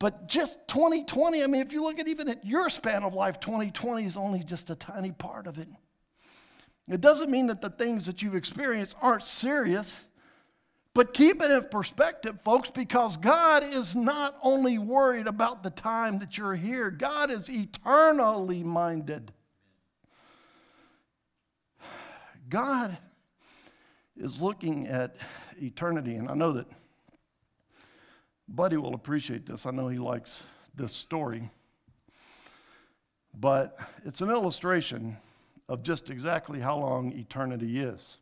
But 0.00 0.26
just 0.26 0.58
2020, 0.66 1.44
I 1.44 1.46
mean, 1.46 1.60
if 1.60 1.72
you 1.72 1.84
look 1.84 2.00
at 2.00 2.08
even 2.08 2.28
at 2.28 2.44
your 2.44 2.68
span 2.68 3.04
of 3.04 3.14
life, 3.14 3.38
2020 3.38 4.04
is 4.04 4.16
only 4.16 4.42
just 4.42 4.70
a 4.70 4.74
tiny 4.74 5.12
part 5.12 5.46
of 5.46 5.60
it. 5.60 5.68
It 6.88 7.00
doesn't 7.00 7.30
mean 7.30 7.46
that 7.46 7.60
the 7.60 7.70
things 7.70 8.06
that 8.06 8.22
you've 8.22 8.34
experienced 8.34 8.96
aren't 9.00 9.22
serious. 9.22 10.04
But 10.94 11.12
keep 11.12 11.42
it 11.42 11.50
in 11.50 11.64
perspective, 11.64 12.38
folks, 12.44 12.70
because 12.70 13.16
God 13.16 13.64
is 13.64 13.96
not 13.96 14.36
only 14.42 14.78
worried 14.78 15.26
about 15.26 15.64
the 15.64 15.70
time 15.70 16.20
that 16.20 16.38
you're 16.38 16.54
here, 16.54 16.88
God 16.90 17.32
is 17.32 17.50
eternally 17.50 18.62
minded. 18.62 19.32
God 22.48 22.96
is 24.16 24.40
looking 24.40 24.86
at 24.86 25.16
eternity, 25.60 26.14
and 26.14 26.28
I 26.28 26.34
know 26.34 26.52
that 26.52 26.68
Buddy 28.46 28.76
will 28.76 28.94
appreciate 28.94 29.46
this. 29.46 29.66
I 29.66 29.72
know 29.72 29.88
he 29.88 29.98
likes 29.98 30.44
this 30.76 30.92
story. 30.92 31.50
But 33.36 33.76
it's 34.04 34.20
an 34.20 34.30
illustration 34.30 35.16
of 35.68 35.82
just 35.82 36.08
exactly 36.10 36.60
how 36.60 36.78
long 36.78 37.12
eternity 37.12 37.80
is. 37.80 38.18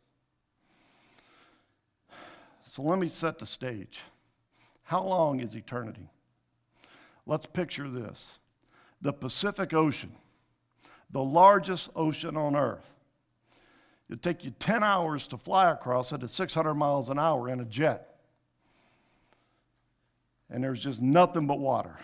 So 2.73 2.81
let 2.81 2.97
me 2.97 3.07
set 3.07 3.37
the 3.37 3.45
stage. 3.45 3.99
How 4.81 5.03
long 5.03 5.41
is 5.41 5.53
eternity? 5.53 6.09
Let's 7.27 7.45
picture 7.45 7.87
this 7.87 8.39
the 8.99 9.13
Pacific 9.13 9.75
Ocean, 9.75 10.11
the 11.11 11.21
largest 11.21 11.91
ocean 11.95 12.35
on 12.35 12.55
earth. 12.55 12.89
It'd 14.09 14.23
take 14.23 14.43
you 14.43 14.49
10 14.57 14.81
hours 14.81 15.27
to 15.27 15.37
fly 15.37 15.69
across 15.69 16.11
it 16.13 16.23
at 16.23 16.31
600 16.31 16.73
miles 16.73 17.09
an 17.09 17.19
hour 17.19 17.47
in 17.47 17.59
a 17.59 17.65
jet. 17.65 18.15
And 20.49 20.63
there's 20.63 20.83
just 20.83 20.99
nothing 20.99 21.45
but 21.45 21.59
water 21.59 21.99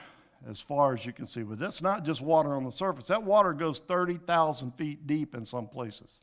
as 0.47 0.61
far 0.61 0.93
as 0.93 1.03
you 1.03 1.13
can 1.13 1.25
see. 1.25 1.41
But 1.41 1.57
that's 1.57 1.81
not 1.81 2.05
just 2.05 2.21
water 2.21 2.53
on 2.53 2.63
the 2.63 2.71
surface, 2.71 3.05
that 3.05 3.23
water 3.23 3.53
goes 3.53 3.79
30,000 3.79 4.75
feet 4.75 5.07
deep 5.07 5.33
in 5.33 5.45
some 5.45 5.67
places. 5.67 6.19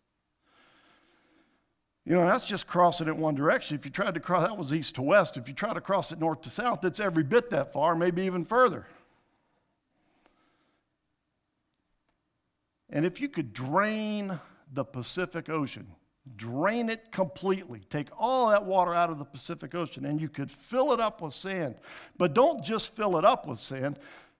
You 2.07 2.15
know, 2.15 2.25
that's 2.25 2.45
just 2.45 2.69
crossing 2.69 3.09
it 3.09 3.17
one 3.17 3.35
direction. 3.35 3.77
If 3.77 3.85
you 3.85 3.91
tried 3.91 4.15
to 4.15 4.21
cross, 4.21 4.47
that 4.47 4.57
was 4.57 4.73
east 4.73 4.95
to 4.95 5.03
west. 5.03 5.37
If 5.37 5.49
you 5.49 5.55
try 5.55 5.75
to 5.75 5.81
cross 5.81 6.13
it 6.13 6.21
north 6.21 6.41
to 6.43 6.51
south, 6.51 6.85
it's 6.85 7.01
every 7.01 7.25
bit 7.25 7.51
that 7.51 7.73
far, 7.73 7.97
maybe 7.97 8.23
even 8.23 8.45
further. 8.45 8.87
And 12.91 13.05
if 13.05 13.21
you 13.21 13.29
could 13.29 13.53
drain 13.53 14.39
the 14.73 14.85
Pacific 14.85 15.49
Ocean, 15.49 15.89
drain 16.37 16.89
it 16.89 17.11
completely, 17.11 17.81
take 17.91 18.07
all 18.17 18.51
that 18.51 18.65
water 18.65 18.95
out 18.95 19.11
of 19.11 19.19
the 19.19 19.25
Pacific 19.25 19.75
Ocean, 19.75 20.05
and 20.05 20.21
you 20.21 20.29
could 20.29 20.51
fill 20.51 20.93
it 20.93 21.01
up 21.01 21.21
with 21.21 21.35
sand. 21.35 21.75
But 22.17 22.35
don't 22.35 22.63
just 22.63 22.95
fill 22.95 23.19
it 23.19 23.25
up 23.25 23.49
with 23.49 23.59
sand, 23.59 23.99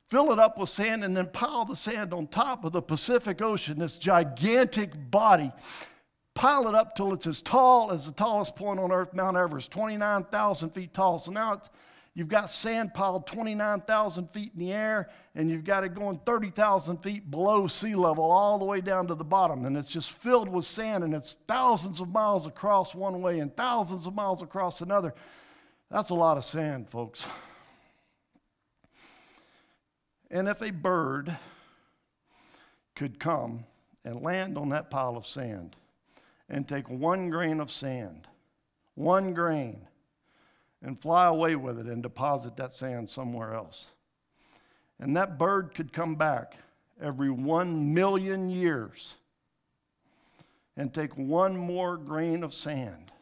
fill 0.09 0.31
it 0.31 0.39
up 0.39 0.57
with 0.57 0.69
sand 0.69 1.03
and 1.03 1.17
then 1.17 1.27
pile 1.27 1.65
the 1.65 1.75
sand 1.75 2.15
on 2.15 2.29
top 2.29 2.65
of 2.65 2.71
the 2.73 2.83
Pacific 2.83 3.43
Ocean, 3.43 3.81
this 3.81 3.99
gigantic 3.99 5.11
body 5.11 5.51
pile 6.37 6.69
it 6.69 6.75
up 6.75 6.95
till 6.95 7.13
it's 7.15 7.27
as 7.27 7.41
tall 7.41 7.91
as 7.91 8.07
the 8.07 8.13
tallest 8.13 8.55
point 8.55 8.79
on 8.79 8.93
earth, 8.93 9.15
Mount 9.15 9.37
Everest, 9.37 9.73
29,000 9.73 10.71
feet 10.71 10.93
tall. 10.93 11.19
So 11.19 11.33
now 11.33 11.63
you've 12.15 12.29
got 12.29 12.51
sand 12.51 12.93
piled 12.93 13.27
29,000 13.27 14.31
feet 14.31 14.53
in 14.55 14.61
the 14.61 14.73
air, 14.73 15.09
and 15.35 15.51
you've 15.51 15.65
got 15.65 15.83
it 15.83 15.95
going 15.95 16.21
30,000 16.27 16.99
feet 16.99 17.31
below 17.31 17.67
sea 17.67 17.95
level, 17.95 18.25
all 18.25 18.59
the 18.59 18.67
way 18.67 18.83
down 18.83 19.07
to 19.07 19.15
the 19.15 19.25
bottom. 19.25 19.65
And 19.65 19.77
it's 19.79 19.89
just 19.89 20.13
filled 20.13 20.49
with 20.49 20.67
sand, 20.67 21.03
and 21.03 21.15
it's 21.15 21.39
thousands 21.49 22.01
of 22.01 22.11
miles 22.11 22.47
across 22.47 22.95
one 22.95 23.23
way 23.23 23.41
and 23.41 23.57
thousands 23.57 24.07
of 24.07 24.15
miles 24.15 24.43
across 24.43 24.83
another. 24.83 25.15
That's 25.91 26.11
a 26.11 26.15
lot 26.15 26.37
of 26.37 26.45
sand, 26.45 26.91
folks. 26.91 27.27
And 30.31 30.49
if 30.49 30.61
a 30.61 30.71
bird 30.71 31.35
could 32.95 33.19
come 33.19 33.65
and 34.05 34.21
land 34.21 34.59
on 34.59 34.69
that 34.69 34.91
pile 34.91 35.17
of 35.17 35.27
sand, 35.27 35.77
and 36.49 36.67
take 36.67 36.89
one 36.89 37.31
grain 37.31 37.61
of 37.61 37.71
sand, 37.71 38.29
one 38.95 39.35
grain, 39.35 39.87
and 40.83 41.01
fly 41.01 41.27
away 41.27 41.57
with 41.57 41.79
it 41.79 41.87
and 41.87 42.03
deposit 42.03 42.57
that 42.57 42.73
sand 42.73 43.09
somewhere 43.09 43.55
else. 43.55 43.87
And 45.01 45.17
that 45.17 45.39
bird 45.39 45.75
could 45.75 45.93
come 45.93 46.15
back 46.15 46.57
every 47.01 47.31
one 47.31 47.93
million 47.93 48.49
years 48.49 49.15
and 50.77 50.93
take 50.93 51.17
one 51.17 51.57
more 51.57 51.97
grain 51.97 52.43
of 52.43 52.55
sand. 52.55 53.13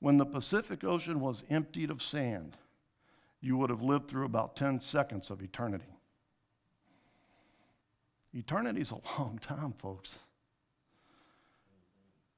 When 0.00 0.16
the 0.16 0.26
Pacific 0.26 0.82
Ocean 0.82 1.20
was 1.20 1.44
emptied 1.50 1.90
of 1.90 2.02
sand, 2.02 2.56
you 3.40 3.56
would 3.56 3.70
have 3.70 3.82
lived 3.82 4.08
through 4.08 4.24
about 4.24 4.56
10 4.56 4.80
seconds 4.80 5.30
of 5.30 5.42
eternity. 5.42 5.84
Eternity 8.32 8.80
is 8.80 8.92
a 8.92 9.00
long 9.18 9.38
time, 9.40 9.74
folks. 9.78 10.16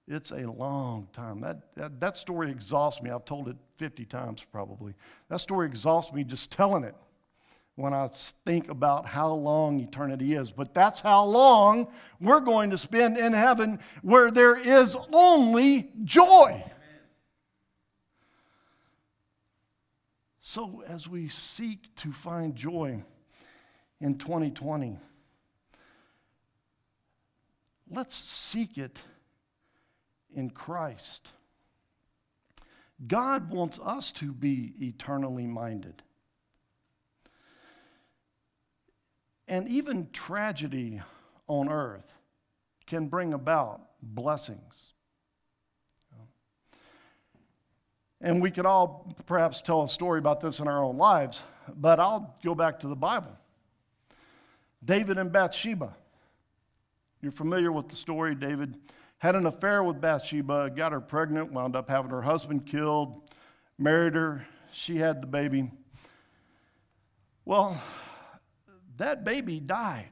It's 0.07 0.33
a 0.33 0.47
long 0.51 1.09
time. 1.13 1.41
That, 1.41 1.75
that, 1.77 2.01
that 2.01 2.17
story 2.17 2.51
exhausts 2.51 3.01
me. 3.03 3.11
I've 3.11 3.25
told 3.25 3.49
it 3.49 3.57
50 3.79 4.05
times 4.05 4.45
probably. 4.53 4.95
That 5.31 5.41
story 5.41 5.67
exhausts 5.67 6.13
me 6.13 6.25
just 6.25 6.51
telling 6.51 6.85
it 6.85 6.95
when 7.77 7.95
I 7.95 8.09
think 8.45 8.69
about 8.69 9.07
how 9.07 9.33
long 9.33 9.81
eternity 9.81 10.35
is. 10.35 10.51
But 10.51 10.75
that's 10.75 11.01
how 11.01 11.25
long 11.25 11.89
we're 12.21 12.41
going 12.41 12.71
to 12.71 12.79
spend 12.79 13.17
in 13.17 13.33
heaven 13.33 13.81
where 14.03 14.31
there 14.31 14.57
is 14.57 14.97
only 15.13 15.91
joy. 16.05 16.63
So, 20.39 20.85
as 20.87 21.09
we 21.09 21.29
seek 21.29 21.97
to 21.97 22.13
find 22.13 22.55
joy 22.55 23.03
in 24.01 24.19
2020, 24.19 24.99
let's 27.91 28.15
seek 28.15 28.77
it 28.77 29.03
in 30.35 30.51
Christ. 30.51 31.29
God 33.07 33.51
wants 33.51 33.79
us 33.83 34.13
to 34.13 34.33
be 34.33 34.75
eternally 34.81 35.47
minded. 35.47 36.03
And 39.47 39.69
even 39.69 40.09
tragedy 40.13 41.03
on 41.47 41.69
earth 41.69 42.13
can 42.87 43.09
bring 43.09 43.35
about 43.35 43.83
blessings. 44.03 44.93
And 48.21 48.41
we 48.41 48.51
could 48.51 48.65
all 48.65 49.15
perhaps 49.27 49.61
tell 49.61 49.83
a 49.83 49.89
story 49.89 50.19
about 50.19 50.41
this 50.41 50.61
in 50.61 50.67
our 50.67 50.83
own 50.83 50.97
lives, 50.97 51.43
but 51.77 52.01
I'll 52.01 52.35
go 52.43 52.55
back 52.55 52.81
to 52.81 52.89
the 52.89 52.97
Bible. 52.97 53.37
David 54.83 55.19
and 55.19 55.31
Bathsheba. 55.31 55.95
You're 57.21 57.33
familiar 57.33 57.71
with 57.73 57.89
the 57.89 57.97
story. 57.97 58.35
David 58.35 58.77
had 59.25 59.37
an 59.37 59.47
affair 59.47 59.83
with 59.83 60.03
Bathsheba, 60.03 60.69
got 60.69 60.93
her 60.93 61.01
pregnant, 61.01 61.51
wound 61.51 61.75
up 61.75 61.89
having 61.89 62.11
her 62.11 62.21
husband 62.21 62.67
killed, 62.67 63.23
married 63.79 64.15
her. 64.15 64.47
She 64.71 64.99
had 64.99 65.23
the 65.23 65.27
baby. 65.27 65.71
Well, 67.47 67.83
that 68.99 69.25
baby 69.25 69.61
died 69.61 70.11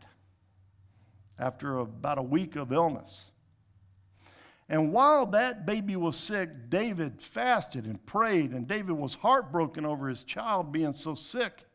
after 1.39 1.81
about 1.81 2.17
a 2.17 2.23
week 2.23 2.57
of 2.57 2.73
illness. 2.73 3.33
And 4.67 4.95
while 4.95 5.27
that 5.27 5.67
baby 5.67 5.95
was 5.95 6.17
sick, 6.17 6.71
David 6.71 7.21
fasted 7.21 7.85
and 7.85 8.03
prayed, 8.07 8.53
and 8.53 8.67
David 8.67 8.95
was 8.95 9.17
heartbroken 9.17 9.85
over 9.85 10.09
his 10.09 10.25
child 10.25 10.73
being 10.73 10.95
so 10.95 11.13
sick. 11.13 11.67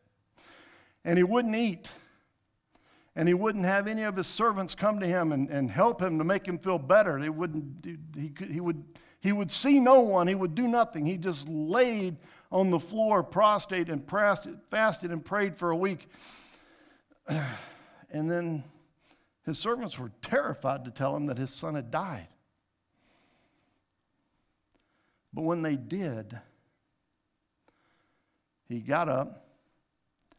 And 1.04 1.16
he 1.16 1.22
wouldn't 1.22 1.54
eat. 1.54 1.88
And 3.18 3.26
he 3.26 3.34
wouldn't 3.34 3.64
have 3.64 3.88
any 3.88 4.04
of 4.04 4.14
his 4.14 4.28
servants 4.28 4.76
come 4.76 5.00
to 5.00 5.06
him 5.06 5.32
and, 5.32 5.50
and 5.50 5.68
help 5.68 6.00
him 6.00 6.18
to 6.18 6.24
make 6.24 6.46
him 6.46 6.56
feel 6.56 6.78
better. 6.78 7.20
They 7.20 7.28
wouldn't, 7.28 7.84
he, 8.14 8.32
he, 8.46 8.60
would, 8.60 8.84
he 9.18 9.32
would 9.32 9.50
see 9.50 9.80
no 9.80 9.98
one. 9.98 10.28
He 10.28 10.36
would 10.36 10.54
do 10.54 10.68
nothing. 10.68 11.04
He 11.04 11.16
just 11.16 11.48
laid 11.48 12.16
on 12.52 12.70
the 12.70 12.78
floor, 12.78 13.24
prostrate, 13.24 13.88
and 13.88 14.08
fasted 14.08 15.10
and 15.10 15.24
prayed 15.24 15.56
for 15.56 15.72
a 15.72 15.76
week. 15.76 16.08
And 18.10 18.30
then 18.30 18.64
his 19.44 19.58
servants 19.58 19.98
were 19.98 20.10
terrified 20.22 20.86
to 20.86 20.90
tell 20.90 21.14
him 21.14 21.26
that 21.26 21.36
his 21.36 21.50
son 21.50 21.74
had 21.74 21.90
died. 21.90 22.28
But 25.34 25.42
when 25.42 25.60
they 25.60 25.76
did, 25.76 26.38
he 28.66 28.80
got 28.80 29.10
up 29.10 29.46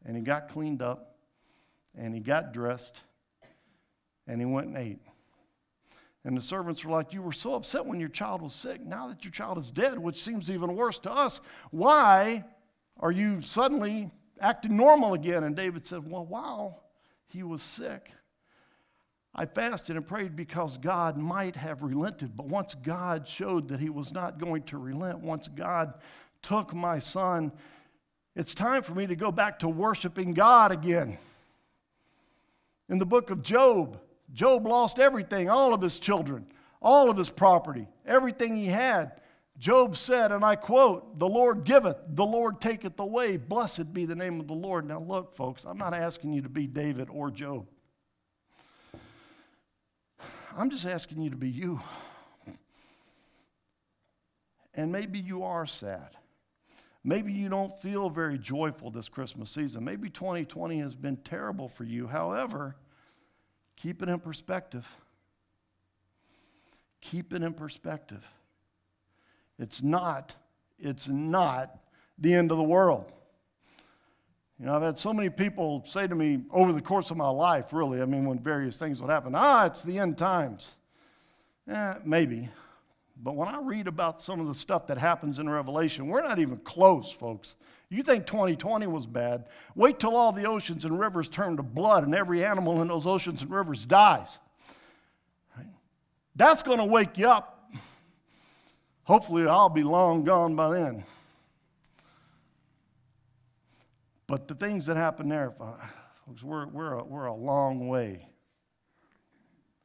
and 0.03 0.17
he 0.17 0.23
got 0.23 0.49
cleaned 0.49 0.81
up 0.81 1.08
and 1.97 2.13
he 2.13 2.19
got 2.19 2.53
dressed 2.53 3.01
and 4.27 4.39
he 4.39 4.45
went 4.45 4.67
and 4.67 4.77
ate. 4.77 4.99
And 6.25 6.37
the 6.37 6.41
servants 6.41 6.83
were 6.83 6.91
like, 6.91 7.13
You 7.13 7.21
were 7.21 7.31
so 7.31 7.55
upset 7.55 7.85
when 7.85 7.99
your 7.99 8.09
child 8.09 8.41
was 8.41 8.53
sick. 8.53 8.81
Now 8.81 9.07
that 9.07 9.23
your 9.23 9.31
child 9.31 9.57
is 9.57 9.71
dead, 9.71 9.97
which 9.97 10.21
seems 10.21 10.49
even 10.49 10.75
worse 10.75 10.99
to 10.99 11.11
us, 11.11 11.41
why 11.71 12.43
are 12.99 13.11
you 13.11 13.41
suddenly 13.41 14.11
acting 14.39 14.75
normal 14.75 15.13
again? 15.13 15.43
And 15.43 15.55
David 15.55 15.85
said, 15.85 16.09
Well, 16.09 16.25
while 16.25 16.83
he 17.27 17.43
was 17.43 17.61
sick, 17.61 18.11
I 19.33 19.45
fasted 19.45 19.95
and 19.95 20.05
prayed 20.05 20.35
because 20.35 20.77
God 20.77 21.17
might 21.17 21.55
have 21.55 21.81
relented. 21.83 22.35
But 22.35 22.47
once 22.47 22.75
God 22.75 23.27
showed 23.27 23.69
that 23.69 23.79
he 23.79 23.89
was 23.89 24.11
not 24.11 24.39
going 24.39 24.63
to 24.63 24.77
relent, 24.77 25.19
once 25.19 25.47
God 25.47 25.93
took 26.41 26.73
my 26.73 26.99
son, 26.99 27.51
it's 28.35 28.53
time 28.53 28.83
for 28.83 28.93
me 28.93 29.07
to 29.07 29.15
go 29.15 29.31
back 29.31 29.59
to 29.59 29.69
worshiping 29.69 30.33
God 30.33 30.71
again. 30.71 31.17
In 32.89 32.97
the 32.97 33.05
book 33.05 33.29
of 33.29 33.43
Job, 33.43 33.99
Job 34.33 34.65
lost 34.65 34.99
everything, 34.99 35.49
all 35.49 35.73
of 35.73 35.81
his 35.81 35.99
children, 35.99 36.47
all 36.81 37.09
of 37.09 37.17
his 37.17 37.29
property, 37.29 37.87
everything 38.05 38.55
he 38.55 38.65
had. 38.65 39.13
Job 39.59 39.97
said, 39.97 40.31
and 40.31 40.43
I 40.43 40.55
quote, 40.55 41.19
The 41.19 41.27
Lord 41.27 41.65
giveth, 41.65 41.97
the 42.07 42.25
Lord 42.25 42.61
taketh 42.61 42.97
away. 42.99 43.37
Blessed 43.37 43.93
be 43.93 44.05
the 44.05 44.15
name 44.15 44.39
of 44.39 44.47
the 44.47 44.53
Lord. 44.53 44.87
Now, 44.87 44.99
look, 44.99 45.35
folks, 45.35 45.65
I'm 45.65 45.77
not 45.77 45.93
asking 45.93 46.33
you 46.33 46.41
to 46.41 46.49
be 46.49 46.65
David 46.65 47.09
or 47.11 47.29
Job. 47.29 47.67
I'm 50.57 50.69
just 50.69 50.85
asking 50.85 51.21
you 51.21 51.29
to 51.29 51.35
be 51.35 51.49
you. 51.49 51.79
And 54.73 54.91
maybe 54.91 55.19
you 55.19 55.43
are 55.43 55.65
sad. 55.65 56.09
Maybe 57.03 57.31
you 57.31 57.47
don't 57.47 57.77
feel 57.81 58.09
very 58.09 58.37
joyful 58.37 58.91
this 58.91 59.07
Christmas 59.07 59.49
season. 59.49 59.83
Maybe 59.83 60.09
2020 60.09 60.79
has 60.79 60.95
been 60.95 61.17
terrible 61.17 61.69
for 61.69 61.85
you. 61.85 62.07
However, 62.07 62.75
keep 63.77 64.03
it 64.03 64.09
in 64.09 64.19
perspective. 64.19 64.87
Keep 67.01 67.33
it 67.33 67.41
in 67.41 67.53
perspective. 67.53 68.25
It's 69.57 69.81
not, 69.81 70.35
it's 70.77 71.07
not 71.07 71.77
the 72.17 72.33
end 72.33 72.51
of 72.51 72.57
the 72.57 72.63
world. 72.63 73.05
You 74.59 74.65
know, 74.65 74.75
I've 74.75 74.81
had 74.81 74.99
so 74.99 75.13
many 75.13 75.29
people 75.29 75.83
say 75.85 76.05
to 76.05 76.15
me 76.15 76.41
over 76.51 76.73
the 76.73 76.81
course 76.81 77.11
of 77.11 77.17
my 77.17 77.29
life, 77.29 77.71
really, 77.71 78.01
I 78.01 78.05
mean, 78.05 78.25
when 78.25 78.39
various 78.39 78.77
things 78.77 79.01
would 79.01 79.09
happen, 79.09 79.33
ah, 79.33 79.65
it's 79.65 79.83
the 79.83 79.99
end 79.99 80.17
times. 80.17 80.75
Eh, 81.65 81.93
maybe. 82.03 82.49
But 83.21 83.35
when 83.35 83.49
I 83.49 83.59
read 83.59 83.87
about 83.87 84.21
some 84.21 84.39
of 84.39 84.47
the 84.47 84.55
stuff 84.55 84.87
that 84.87 84.97
happens 84.97 85.39
in 85.39 85.49
Revelation, 85.49 86.07
we're 86.07 86.21
not 86.21 86.39
even 86.39 86.57
close, 86.57 87.11
folks. 87.11 87.57
You 87.89 88.01
think 88.01 88.25
2020 88.25 88.87
was 88.87 89.05
bad? 89.05 89.47
Wait 89.75 89.99
till 89.99 90.15
all 90.15 90.31
the 90.31 90.45
oceans 90.45 90.85
and 90.85 90.97
rivers 90.97 91.27
turn 91.27 91.57
to 91.57 91.63
blood 91.63 92.03
and 92.03 92.15
every 92.15 92.45
animal 92.45 92.81
in 92.81 92.87
those 92.87 93.05
oceans 93.05 93.41
and 93.41 93.51
rivers 93.51 93.85
dies. 93.85 94.39
That's 96.35 96.63
going 96.63 96.77
to 96.77 96.85
wake 96.85 97.17
you 97.17 97.27
up. 97.27 97.69
Hopefully, 99.03 99.45
I'll 99.47 99.67
be 99.67 99.83
long 99.83 100.23
gone 100.23 100.55
by 100.55 100.71
then. 100.71 101.03
But 104.27 104.47
the 104.47 104.55
things 104.55 104.85
that 104.85 104.95
happen 104.95 105.27
there, 105.27 105.53
uh, 105.59 105.73
folks, 106.25 106.43
we're, 106.43 106.67
we're, 106.67 106.93
a, 106.93 107.03
we're 107.03 107.25
a 107.25 107.33
long 107.33 107.87
way 107.87 108.29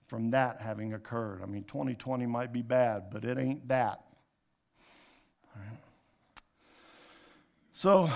from 0.07 0.31
that 0.31 0.61
having 0.61 0.95
occurred. 0.95 1.41
I 1.43 1.47
mean, 1.47 1.65
2020 1.65 2.27
might 2.27 2.53
be 2.53 2.63
bad, 2.63 3.11
but 3.11 3.25
it 3.25 3.39
ain't 3.39 3.67
that. 3.69 4.01
So, 7.77 8.09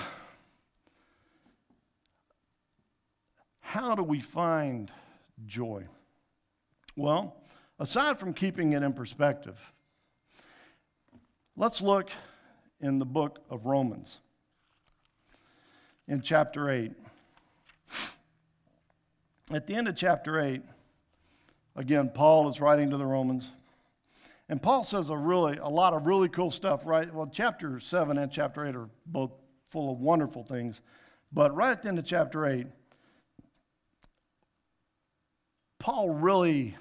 how 3.59 3.97
do 3.97 4.05
we 4.05 4.21
find 4.21 4.91
joy? 5.47 5.85
Well, 6.95 7.37
aside 7.79 8.21
from 8.21 8.35
keeping 8.35 8.73
it 8.73 8.85
in 8.85 8.93
perspective, 8.93 9.59
let's 11.57 11.83
look 11.83 12.11
in 12.81 13.01
the 13.01 13.05
book 13.05 13.41
of 13.51 13.67
Romans 13.67 14.19
in 16.07 16.23
chapter 16.23 16.71
8. 16.71 16.93
At 19.51 19.67
the 19.67 19.75
end 19.75 19.89
of 19.89 19.97
chapter 19.97 20.41
8, 20.41 20.63
again, 21.79 22.11
Paul 22.13 22.49
is 22.49 22.61
writing 22.61 22.91
to 22.91 22.97
the 22.97 23.07
Romans. 23.07 23.49
And 24.49 24.61
Paul 24.61 24.83
says 24.83 25.11
a 25.11 25.17
really 25.17 25.59
a 25.59 25.69
lot 25.69 25.95
of 25.95 26.07
really 26.07 26.29
cool 26.29 26.51
stuff, 26.51 26.85
right? 26.85 27.13
Well, 27.13 27.29
chapter 27.31 27.81
7 27.81 28.19
and 28.19 28.31
chapter 28.31 28.67
8 28.67 28.77
are 28.77 28.89
both 29.07 29.31
full 29.71 29.93
of 29.93 30.01
wonderful 30.01 30.43
things. 30.43 30.81
But 31.33 31.55
right 31.55 31.81
of 31.99 32.05
chapter 32.05 32.47
8, 32.47 32.67
Paul 35.79 36.11
really 36.11 36.77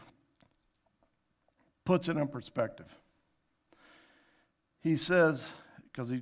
puts 1.85 2.07
it 2.07 2.17
in 2.17 2.27
perspective. 2.27 2.87
He 4.81 4.95
says, 4.95 5.47
because 5.91 6.09
he 6.09 6.21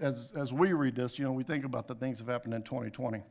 as, 0.00 0.32
as 0.36 0.52
we 0.52 0.72
read 0.72 0.96
this, 0.96 1.18
you 1.18 1.24
know, 1.24 1.32
we 1.32 1.44
think 1.44 1.64
about 1.64 1.86
the 1.86 1.94
things 1.94 2.18
that 2.18 2.24
have 2.24 2.32
happened 2.32 2.54
in 2.54 2.62
2020. 2.62 3.22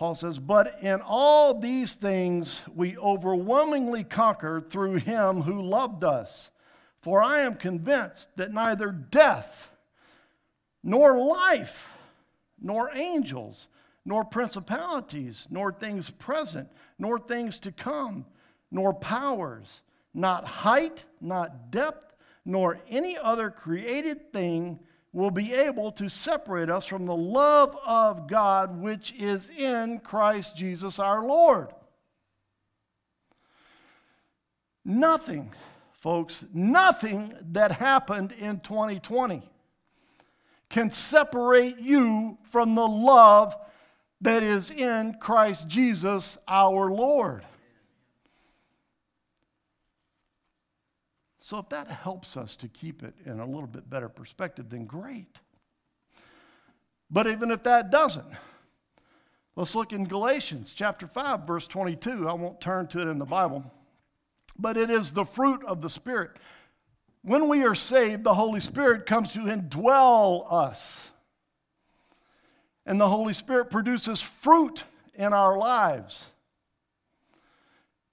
Paul 0.00 0.14
says, 0.14 0.38
But 0.38 0.82
in 0.82 1.02
all 1.02 1.52
these 1.52 1.92
things 1.92 2.62
we 2.74 2.96
overwhelmingly 2.96 4.02
conquered 4.02 4.70
through 4.70 4.94
him 4.94 5.42
who 5.42 5.60
loved 5.60 6.04
us. 6.04 6.50
For 7.02 7.22
I 7.22 7.40
am 7.40 7.54
convinced 7.54 8.34
that 8.36 8.50
neither 8.50 8.92
death, 8.92 9.70
nor 10.82 11.18
life, 11.18 11.94
nor 12.58 12.90
angels, 12.94 13.68
nor 14.06 14.24
principalities, 14.24 15.46
nor 15.50 15.70
things 15.70 16.08
present, 16.08 16.70
nor 16.98 17.18
things 17.18 17.58
to 17.58 17.70
come, 17.70 18.24
nor 18.70 18.94
powers, 18.94 19.82
not 20.14 20.46
height, 20.46 21.04
not 21.20 21.70
depth, 21.70 22.16
nor 22.46 22.80
any 22.88 23.18
other 23.18 23.50
created 23.50 24.32
thing 24.32 24.78
will 25.12 25.30
be 25.30 25.52
able 25.52 25.90
to 25.92 26.08
separate 26.08 26.70
us 26.70 26.86
from 26.86 27.06
the 27.06 27.16
love 27.16 27.76
of 27.84 28.28
God 28.28 28.80
which 28.80 29.12
is 29.18 29.50
in 29.50 29.98
Christ 30.00 30.56
Jesus 30.56 30.98
our 30.98 31.24
Lord. 31.24 31.68
Nothing, 34.84 35.52
folks, 35.92 36.44
nothing 36.54 37.34
that 37.52 37.72
happened 37.72 38.32
in 38.32 38.60
2020 38.60 39.42
can 40.68 40.90
separate 40.90 41.78
you 41.78 42.38
from 42.50 42.76
the 42.76 42.86
love 42.86 43.56
that 44.20 44.42
is 44.42 44.70
in 44.70 45.14
Christ 45.14 45.66
Jesus 45.66 46.38
our 46.46 46.90
Lord. 46.90 47.44
So, 51.50 51.58
if 51.58 51.68
that 51.70 51.88
helps 51.88 52.36
us 52.36 52.54
to 52.56 52.68
keep 52.68 53.02
it 53.02 53.12
in 53.26 53.40
a 53.40 53.44
little 53.44 53.66
bit 53.66 53.90
better 53.90 54.08
perspective, 54.08 54.70
then 54.70 54.84
great. 54.84 55.40
But 57.10 57.26
even 57.26 57.50
if 57.50 57.64
that 57.64 57.90
doesn't, 57.90 58.32
Let's 59.56 59.74
look 59.74 59.92
in 59.92 60.04
Galatians 60.04 60.72
chapter 60.74 61.06
5, 61.06 61.46
verse 61.46 61.66
22. 61.66 62.28
I 62.28 62.32
won't 62.32 62.62
turn 62.62 62.86
to 62.86 63.00
it 63.00 63.08
in 63.08 63.18
the 63.18 63.26
Bible, 63.26 63.70
but 64.58 64.78
it 64.78 64.88
is 64.88 65.10
the 65.10 65.26
fruit 65.26 65.62
of 65.66 65.82
the 65.82 65.90
Spirit. 65.90 66.30
When 67.22 67.46
we 67.46 67.64
are 67.64 67.74
saved, 67.74 68.24
the 68.24 68.32
Holy 68.32 68.60
Spirit 68.60 69.04
comes 69.04 69.32
to 69.32 69.40
indwell 69.40 70.50
us. 70.50 71.10
And 72.86 72.98
the 72.98 73.08
Holy 73.08 73.34
Spirit 73.34 73.70
produces 73.70 74.22
fruit 74.22 74.84
in 75.14 75.34
our 75.34 75.58
lives. 75.58 76.29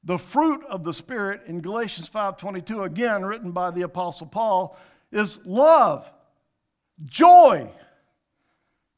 The 0.07 0.17
fruit 0.17 0.63
of 0.69 0.85
the 0.85 0.93
Spirit 0.93 1.41
in 1.47 1.59
Galatians 1.59 2.07
5:22 2.07 2.83
again 2.83 3.25
written 3.25 3.51
by 3.51 3.71
the 3.71 3.81
apostle 3.81 4.25
Paul 4.25 4.77
is 5.11 5.45
love, 5.45 6.09
joy, 7.03 7.69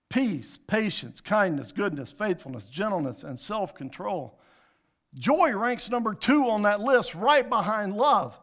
peace, 0.10 0.60
patience, 0.68 1.20
kindness, 1.20 1.72
goodness, 1.72 2.12
faithfulness, 2.12 2.68
gentleness, 2.68 3.24
and 3.24 3.40
self 3.40 3.74
control. 3.74 4.40
Joy 5.16 5.52
ranks 5.56 5.90
number 5.90 6.14
two 6.14 6.48
on 6.48 6.62
that 6.62 6.80
list, 6.80 7.16
right 7.16 7.50
behind 7.50 7.96
love. 7.96 8.40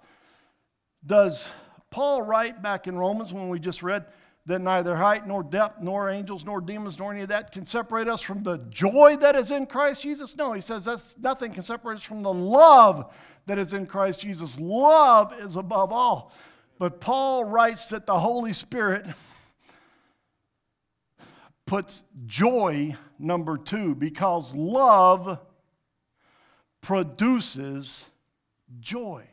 Does 1.06 1.52
Paul 1.90 2.22
write 2.22 2.62
back 2.62 2.88
in 2.88 2.98
Romans 2.98 3.32
when 3.32 3.48
we 3.48 3.60
just 3.60 3.84
read 3.84 4.06
that 4.46 4.60
neither 4.60 4.96
height 4.96 5.26
nor 5.26 5.42
depth 5.42 5.82
nor 5.82 6.08
angels 6.08 6.44
nor 6.44 6.60
demons 6.60 6.98
nor 6.98 7.12
any 7.12 7.22
of 7.22 7.28
that 7.28 7.50
can 7.50 7.66
separate 7.66 8.08
us 8.08 8.20
from 8.20 8.44
the 8.44 8.58
joy 8.70 9.16
that 9.20 9.34
is 9.34 9.50
in 9.50 9.66
Christ 9.66 10.02
Jesus? 10.02 10.36
No, 10.36 10.52
he 10.52 10.60
says 10.60 10.84
that's 10.84 11.18
nothing 11.18 11.52
can 11.52 11.62
separate 11.62 11.96
us 11.96 12.04
from 12.04 12.22
the 12.22 12.32
love 12.32 13.12
that 13.46 13.58
is 13.58 13.72
in 13.72 13.86
Christ 13.86 14.20
Jesus. 14.20 14.58
Love 14.58 15.32
is 15.40 15.56
above 15.56 15.92
all. 15.92 16.32
But 16.78 17.00
Paul 17.00 17.44
writes 17.44 17.88
that 17.88 18.06
the 18.06 18.18
Holy 18.18 18.52
Spirit 18.52 19.06
puts 21.66 22.02
joy 22.26 22.94
number 23.18 23.58
two 23.58 23.94
because 23.94 24.54
love 24.54 25.40
produces 26.80 28.06
joy. 28.78 29.24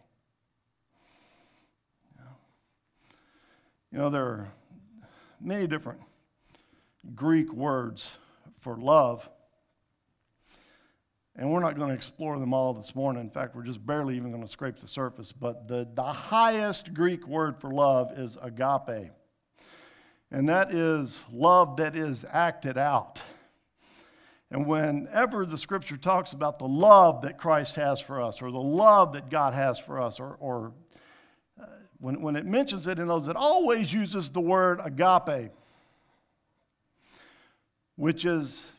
You 3.91 3.99
know, 3.99 4.09
there 4.09 4.23
are 4.23 4.51
many 5.43 5.67
different 5.67 5.99
Greek 7.15 7.51
words 7.53 8.11
for 8.59 8.77
love. 8.77 9.27
And 11.35 11.51
we're 11.51 11.61
not 11.61 11.75
going 11.75 11.89
to 11.89 11.95
explore 11.95 12.39
them 12.39 12.53
all 12.53 12.73
this 12.73 12.95
morning. 12.95 13.21
In 13.21 13.29
fact, 13.29 13.55
we're 13.55 13.63
just 13.63 13.83
barely 13.85 14.15
even 14.15 14.29
going 14.31 14.43
to 14.43 14.49
scrape 14.49 14.79
the 14.79 14.87
surface. 14.87 15.31
But 15.31 15.67
the, 15.67 15.87
the 15.93 16.03
highest 16.03 16.93
Greek 16.93 17.27
word 17.27 17.59
for 17.59 17.71
love 17.71 18.17
is 18.17 18.37
agape 18.41 19.11
and 20.33 20.49
that 20.49 20.73
is 20.73 21.23
love 21.31 21.77
that 21.77 21.95
is 21.95 22.25
acted 22.29 22.75
out. 22.77 23.21
And 24.49 24.65
whenever 24.65 25.45
the 25.45 25.57
scripture 25.57 25.95
talks 25.95 26.33
about 26.33 26.57
the 26.59 26.67
love 26.67 27.21
that 27.21 27.37
Christ 27.37 27.75
has 27.75 28.01
for 28.01 28.19
us, 28.19 28.41
or 28.41 28.51
the 28.51 28.57
love 28.57 29.13
that 29.13 29.29
God 29.29 29.53
has 29.53 29.79
for 29.79 30.01
us, 30.01 30.19
or, 30.19 30.35
or 30.39 30.73
when, 32.03 32.19
when 32.19 32.35
it 32.35 32.45
mentions 32.45 32.85
it 32.85 32.99
in 32.99 33.07
those, 33.07 33.29
it 33.29 33.37
always 33.37 33.93
uses 33.93 34.29
the 34.29 34.41
word 34.41 34.81
agape, 34.83 35.51
which 37.95 38.25
is 38.25 38.69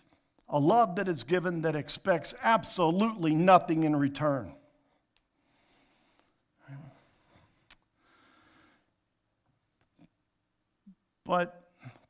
a 0.47 0.59
love 0.59 0.97
that 0.97 1.09
is 1.09 1.23
given 1.23 1.63
that 1.63 1.75
expects 1.75 2.35
absolutely 2.43 3.35
nothing 3.35 3.85
in 3.85 3.97
return. 3.97 4.53
But 11.25 11.65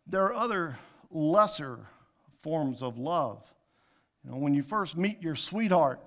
there 0.08 0.24
are 0.24 0.34
other 0.34 0.78
lesser 1.12 1.78
forms 2.42 2.82
of 2.82 2.98
love. 2.98 3.40
You 4.24 4.32
know, 4.32 4.38
when 4.38 4.52
you 4.52 4.64
first 4.64 4.96
meet 4.96 5.22
your 5.22 5.36
sweetheart 5.36 6.00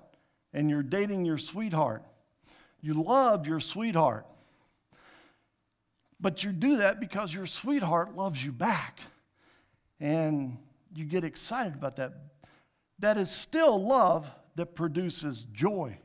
and 0.52 0.68
you're 0.68 0.82
dating 0.82 1.24
your 1.24 1.38
sweetheart, 1.38 2.02
you 2.82 2.92
love 2.92 3.46
your 3.46 3.60
sweetheart. 3.60 4.26
But 6.20 6.42
you 6.42 6.52
do 6.52 6.78
that 6.78 7.00
because 7.00 7.32
your 7.32 7.46
sweetheart 7.46 8.14
loves 8.14 8.44
you 8.44 8.52
back. 8.52 9.00
And 10.00 10.58
you 10.94 11.04
get 11.04 11.24
excited 11.24 11.74
about 11.74 11.96
that. 11.96 12.12
That 12.98 13.16
is 13.16 13.30
still 13.30 13.82
love 13.84 14.30
that 14.56 14.74
produces 14.74 15.46
joy. 15.52 15.98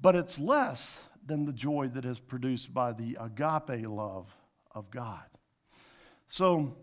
But 0.00 0.16
it's 0.16 0.38
less 0.38 1.02
than 1.26 1.44
the 1.44 1.52
joy 1.52 1.88
that 1.88 2.04
is 2.04 2.20
produced 2.20 2.72
by 2.74 2.92
the 2.92 3.16
agape 3.20 3.88
love 3.88 4.34
of 4.72 4.90
God. 4.90 5.24
So, 6.28 6.74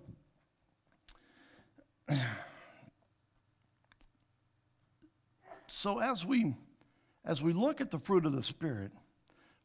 so 5.68 6.00
as 6.00 6.26
we 6.26 6.56
as 7.24 7.44
we 7.44 7.54
look 7.54 7.82
at 7.82 7.92
the 7.92 8.00
fruit 8.00 8.26
of 8.26 8.34
the 8.34 8.42
spirit 8.42 8.92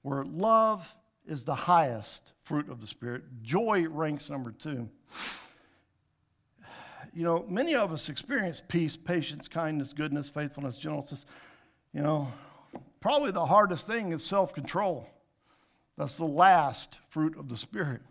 where 0.07 0.25
love 0.25 0.95
is 1.27 1.45
the 1.45 1.55
highest 1.55 2.33
fruit 2.43 2.71
of 2.71 2.81
the 2.81 2.87
spirit 2.87 3.23
joy 3.43 3.87
ranks 3.89 4.31
number 4.31 4.53
2 4.53 4.89
you 7.15 7.25
know 7.25 7.45
many 7.49 7.75
of 7.75 7.93
us 7.93 8.09
experience 8.09 8.63
peace 8.69 8.97
patience 8.97 9.49
kindness 9.49 9.93
goodness 9.93 10.29
faithfulness 10.29 10.79
gentleness 10.79 11.27
you 11.93 12.03
know 12.03 12.33
Probably 13.07 13.31
the 13.31 13.47
hardest 13.47 13.87
thing 13.87 14.13
is 14.13 14.25
self 14.25 14.53
control. 14.53 15.09
That's 15.97 16.17
the 16.17 16.25
last 16.25 16.99
fruit 17.09 17.39
of 17.39 17.49
the 17.49 17.57
Spirit. 17.57 18.03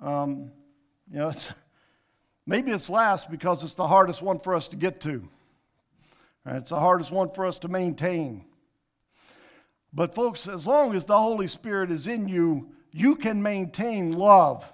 Um, 0.00 0.50
you 1.10 1.18
know, 1.18 1.28
it's, 1.28 1.52
maybe 2.44 2.72
it's 2.72 2.90
last 2.90 3.30
because 3.30 3.62
it's 3.62 3.74
the 3.74 3.86
hardest 3.86 4.20
one 4.20 4.40
for 4.40 4.56
us 4.56 4.66
to 4.68 4.76
get 4.76 5.00
to. 5.02 5.28
Right? 6.44 6.56
It's 6.56 6.70
the 6.70 6.80
hardest 6.80 7.12
one 7.12 7.30
for 7.30 7.46
us 7.46 7.60
to 7.60 7.68
maintain. 7.68 8.44
But, 9.92 10.14
folks, 10.14 10.46
as 10.46 10.66
long 10.66 10.94
as 10.94 11.04
the 11.04 11.18
Holy 11.18 11.48
Spirit 11.48 11.90
is 11.90 12.06
in 12.06 12.28
you, 12.28 12.72
you 12.92 13.16
can 13.16 13.42
maintain 13.42 14.12
love. 14.12 14.70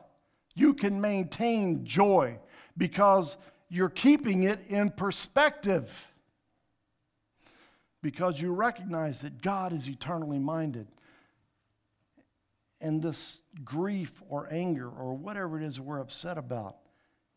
You 0.54 0.74
can 0.74 1.00
maintain 1.00 1.84
joy 1.84 2.38
because 2.76 3.36
you're 3.68 3.88
keeping 3.88 4.44
it 4.44 4.60
in 4.68 4.90
perspective 4.90 6.08
because 8.02 8.40
you 8.40 8.52
recognize 8.52 9.22
that 9.22 9.40
God 9.40 9.72
is 9.72 9.88
eternally 9.88 10.38
minded. 10.38 10.86
And 12.80 13.02
this 13.02 13.40
grief 13.64 14.22
or 14.28 14.46
anger 14.52 14.88
or 14.88 15.14
whatever 15.14 15.58
it 15.58 15.64
is 15.64 15.80
we're 15.80 16.00
upset 16.00 16.36
about 16.36 16.76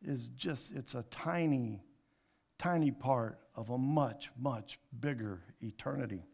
is 0.06 0.28
just, 0.30 0.72
it's 0.72 0.94
a 0.94 1.04
tiny, 1.04 1.82
tiny 2.60 2.92
part 2.92 3.40
of 3.56 3.70
a 3.70 3.78
much, 3.78 4.30
much 4.38 4.78
bigger 5.00 5.42
eternity. 5.62 6.26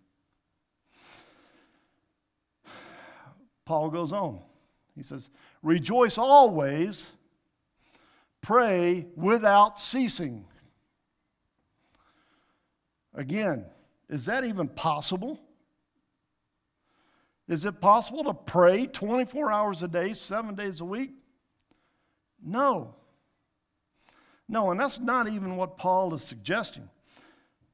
Paul 3.65 3.89
goes 3.89 4.11
on. 4.11 4.39
He 4.95 5.03
says, 5.03 5.29
Rejoice 5.61 6.17
always, 6.17 7.07
pray 8.41 9.07
without 9.15 9.79
ceasing. 9.79 10.45
Again, 13.15 13.65
is 14.09 14.25
that 14.25 14.43
even 14.43 14.67
possible? 14.67 15.39
Is 17.47 17.65
it 17.65 17.81
possible 17.81 18.23
to 18.25 18.33
pray 18.33 18.87
24 18.87 19.51
hours 19.51 19.83
a 19.83 19.87
day, 19.87 20.13
seven 20.13 20.55
days 20.55 20.81
a 20.81 20.85
week? 20.85 21.11
No. 22.43 22.95
No, 24.47 24.71
and 24.71 24.79
that's 24.79 24.99
not 24.99 25.27
even 25.27 25.55
what 25.55 25.77
Paul 25.77 26.13
is 26.13 26.23
suggesting. 26.23 26.89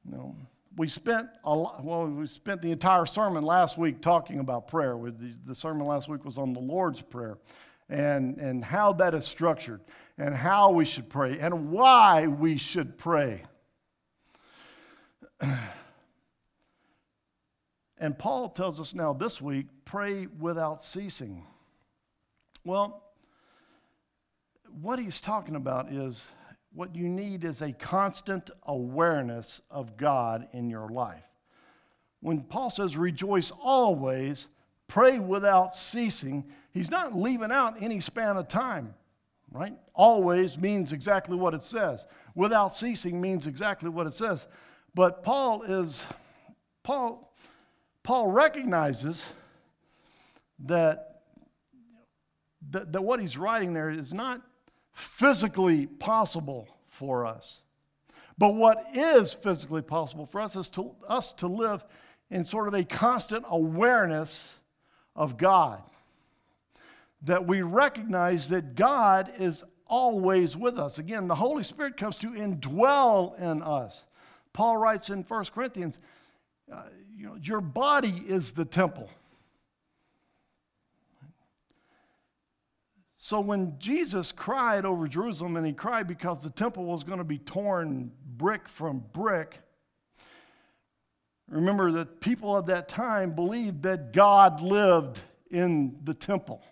No. 0.04 0.34
We 0.80 0.88
spent 0.88 1.28
a 1.44 1.54
lot, 1.54 1.84
well, 1.84 2.06
we 2.06 2.26
spent 2.26 2.62
the 2.62 2.70
entire 2.72 3.04
sermon 3.04 3.44
last 3.44 3.76
week 3.76 4.00
talking 4.00 4.38
about 4.38 4.66
prayer. 4.66 4.98
The, 5.44 5.54
sermon 5.54 5.86
last 5.86 6.08
week 6.08 6.24
was 6.24 6.38
on 6.38 6.54
the 6.54 6.60
Lord's 6.60 7.02
Prayer 7.02 7.36
and, 7.90 8.38
and 8.38 8.64
how 8.64 8.94
that 8.94 9.14
is 9.14 9.26
structured 9.26 9.82
and 10.16 10.34
how 10.34 10.70
we 10.70 10.86
should 10.86 11.10
pray 11.10 11.38
and 11.38 11.70
why 11.70 12.28
we 12.28 12.56
should 12.56 12.96
pray. 12.96 13.42
And 18.02 18.18
Paul 18.18 18.48
tells 18.48 18.80
us 18.80 18.94
now 18.94 19.12
this 19.12 19.42
week 19.42 19.66
pray 19.84 20.26
without 20.38 20.82
ceasing. 20.82 21.44
Well, 22.64 23.02
what 24.80 24.98
he's 24.98 25.20
talking 25.20 25.54
about 25.54 25.92
is 25.92 26.30
what 26.72 26.94
you 26.94 27.08
need 27.08 27.44
is 27.44 27.62
a 27.62 27.72
constant 27.72 28.50
awareness 28.64 29.60
of 29.70 29.96
God 29.96 30.48
in 30.52 30.70
your 30.70 30.88
life. 30.88 31.24
When 32.20 32.42
Paul 32.42 32.70
says 32.70 32.96
rejoice 32.96 33.50
always, 33.50 34.48
pray 34.88 35.18
without 35.18 35.74
ceasing, 35.74 36.44
he's 36.72 36.90
not 36.90 37.16
leaving 37.16 37.50
out 37.50 37.82
any 37.82 38.00
span 38.00 38.36
of 38.36 38.48
time, 38.48 38.94
right? 39.50 39.74
Always 39.94 40.58
means 40.58 40.92
exactly 40.92 41.36
what 41.36 41.54
it 41.54 41.62
says. 41.62 42.06
Without 42.34 42.74
ceasing 42.76 43.20
means 43.20 43.46
exactly 43.46 43.88
what 43.88 44.06
it 44.06 44.14
says. 44.14 44.46
But 44.94 45.22
Paul 45.22 45.62
is, 45.62 46.04
Paul 46.82 47.30
Paul 48.02 48.32
recognizes 48.32 49.24
that, 50.60 51.22
that, 52.70 52.92
that 52.92 53.02
what 53.02 53.20
he's 53.20 53.36
writing 53.36 53.74
there 53.74 53.90
is 53.90 54.12
not 54.12 54.40
physically 54.92 55.86
possible 55.86 56.68
for 56.88 57.26
us. 57.26 57.62
But 58.38 58.54
what 58.54 58.84
is 58.94 59.32
physically 59.32 59.82
possible 59.82 60.26
for 60.26 60.40
us 60.40 60.56
is 60.56 60.68
to 60.70 60.92
us 61.06 61.32
to 61.34 61.46
live 61.46 61.84
in 62.30 62.44
sort 62.44 62.68
of 62.68 62.74
a 62.74 62.84
constant 62.84 63.44
awareness 63.48 64.50
of 65.14 65.36
God. 65.36 65.82
That 67.22 67.46
we 67.46 67.60
recognize 67.60 68.48
that 68.48 68.76
God 68.76 69.32
is 69.38 69.62
always 69.86 70.56
with 70.56 70.78
us. 70.78 70.98
Again, 70.98 71.28
the 71.28 71.34
Holy 71.34 71.64
Spirit 71.64 71.96
comes 71.96 72.16
to 72.16 72.30
indwell 72.30 73.38
in 73.38 73.62
us. 73.62 74.04
Paul 74.52 74.78
writes 74.78 75.10
in 75.10 75.22
1 75.22 75.44
Corinthians, 75.46 75.98
uh, 76.72 76.84
you 77.14 77.26
know, 77.26 77.36
your 77.42 77.60
body 77.60 78.24
is 78.26 78.52
the 78.52 78.64
temple. 78.64 79.10
So 83.22 83.38
when 83.38 83.78
Jesus 83.78 84.32
cried 84.32 84.86
over 84.86 85.06
Jerusalem, 85.06 85.58
and 85.58 85.66
he 85.66 85.74
cried 85.74 86.06
because 86.06 86.42
the 86.42 86.48
temple 86.48 86.86
was 86.86 87.04
going 87.04 87.18
to 87.18 87.24
be 87.24 87.36
torn 87.36 88.12
brick 88.38 88.66
from 88.66 89.04
brick, 89.12 89.58
remember 91.46 91.92
that 91.92 92.22
people 92.22 92.56
of 92.56 92.64
that 92.66 92.88
time 92.88 93.32
believed 93.34 93.82
that 93.82 94.14
God 94.14 94.62
lived 94.62 95.20
in 95.50 95.98
the 96.02 96.14
temple. 96.14 96.64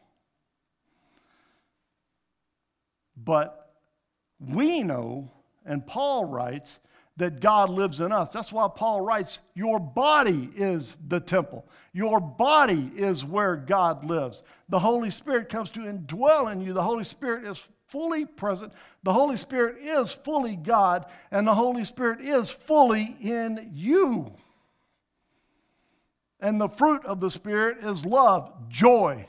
But 3.15 3.75
we 4.41 4.83
know, 4.83 5.31
and 5.67 5.87
Paul 5.87 6.25
writes, 6.25 6.81
that 7.19 7.41
God 7.41 7.69
lives 7.69 8.01
in 8.01 8.13
us. 8.13 8.33
That's 8.33 8.53
why 8.53 8.69
Paul 8.75 9.01
writes, 9.01 9.41
Your 9.55 9.79
body 9.79 10.51
is 10.57 10.97
the 11.09 11.21
temple. 11.21 11.69
Your 11.93 12.21
body 12.21 12.93
is 12.97 13.25
where 13.25 13.57
God 13.57 14.05
lives. 14.05 14.45
The 14.69 14.79
Holy 14.79 15.11
Spirit 15.11 15.49
comes 15.49 15.71
to 15.71 15.81
indwell 15.81 16.51
in 16.51 16.61
you. 16.61 16.73
The 16.73 16.83
Holy 16.83 17.05
Spirit 17.05 17.45
is 17.45 17.69
fully 17.89 18.25
present. 18.25 18.73
The 19.03 19.13
Holy 19.13 19.37
Spirit 19.37 19.83
is 19.83 20.13
fully 20.13 20.55
God, 20.55 21.07
and 21.33 21.47
the 21.47 21.55
Holy 21.55 21.85
Spirit 21.85 22.21
is 22.21 22.51
fully 22.51 23.17
in 23.21 23.71
you. 23.75 24.33
And 26.41 26.61
the 26.61 26.69
fruit 26.69 27.05
of 27.05 27.19
the 27.19 27.33
Spirit 27.33 27.79
is 27.79 28.07
love, 28.07 28.53
joy, 28.69 29.27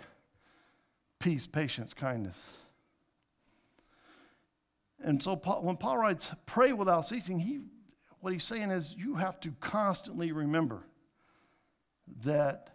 peace, 1.17 1.47
patience, 1.47 1.95
kindness. 1.95 2.53
And 5.03 5.23
so 5.23 5.35
Paul, 5.35 5.63
when 5.63 5.77
Paul 5.77 5.97
writes, 5.97 6.33
pray 6.45 6.73
without 6.73 7.01
ceasing, 7.01 7.39
he, 7.39 7.61
what 8.21 8.33
he's 8.33 8.43
saying 8.43 8.71
is 8.71 8.95
you 8.97 9.15
have 9.15 9.39
to 9.41 9.51
constantly 9.59 10.31
remember 10.31 10.83
that 12.23 12.69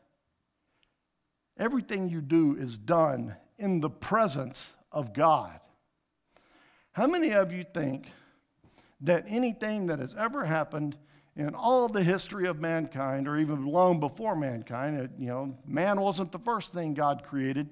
everything 1.58 2.08
you 2.08 2.20
do 2.20 2.56
is 2.56 2.78
done 2.78 3.36
in 3.58 3.80
the 3.80 3.90
presence 3.90 4.74
of 4.90 5.12
God. 5.12 5.60
How 6.92 7.06
many 7.06 7.32
of 7.32 7.52
you 7.52 7.64
think 7.64 8.06
that 9.00 9.24
anything 9.28 9.86
that 9.88 9.98
has 9.98 10.14
ever 10.14 10.44
happened 10.44 10.96
in 11.36 11.54
all 11.54 11.88
the 11.88 12.02
history 12.02 12.46
of 12.46 12.60
mankind, 12.60 13.26
or 13.26 13.36
even 13.36 13.66
long 13.66 13.98
before 13.98 14.36
mankind, 14.36 15.10
you 15.18 15.26
know, 15.26 15.56
man 15.66 16.00
wasn't 16.00 16.30
the 16.30 16.38
first 16.38 16.72
thing 16.72 16.94
God 16.94 17.24
created. 17.24 17.68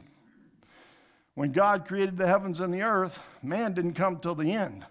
When 1.34 1.52
God 1.52 1.86
created 1.86 2.16
the 2.16 2.26
heavens 2.26 2.60
and 2.60 2.74
the 2.74 2.82
earth, 2.82 3.20
man 3.42 3.72
didn't 3.72 3.94
come 3.94 4.18
till 4.18 4.34
the 4.34 4.50
end. 4.50 4.84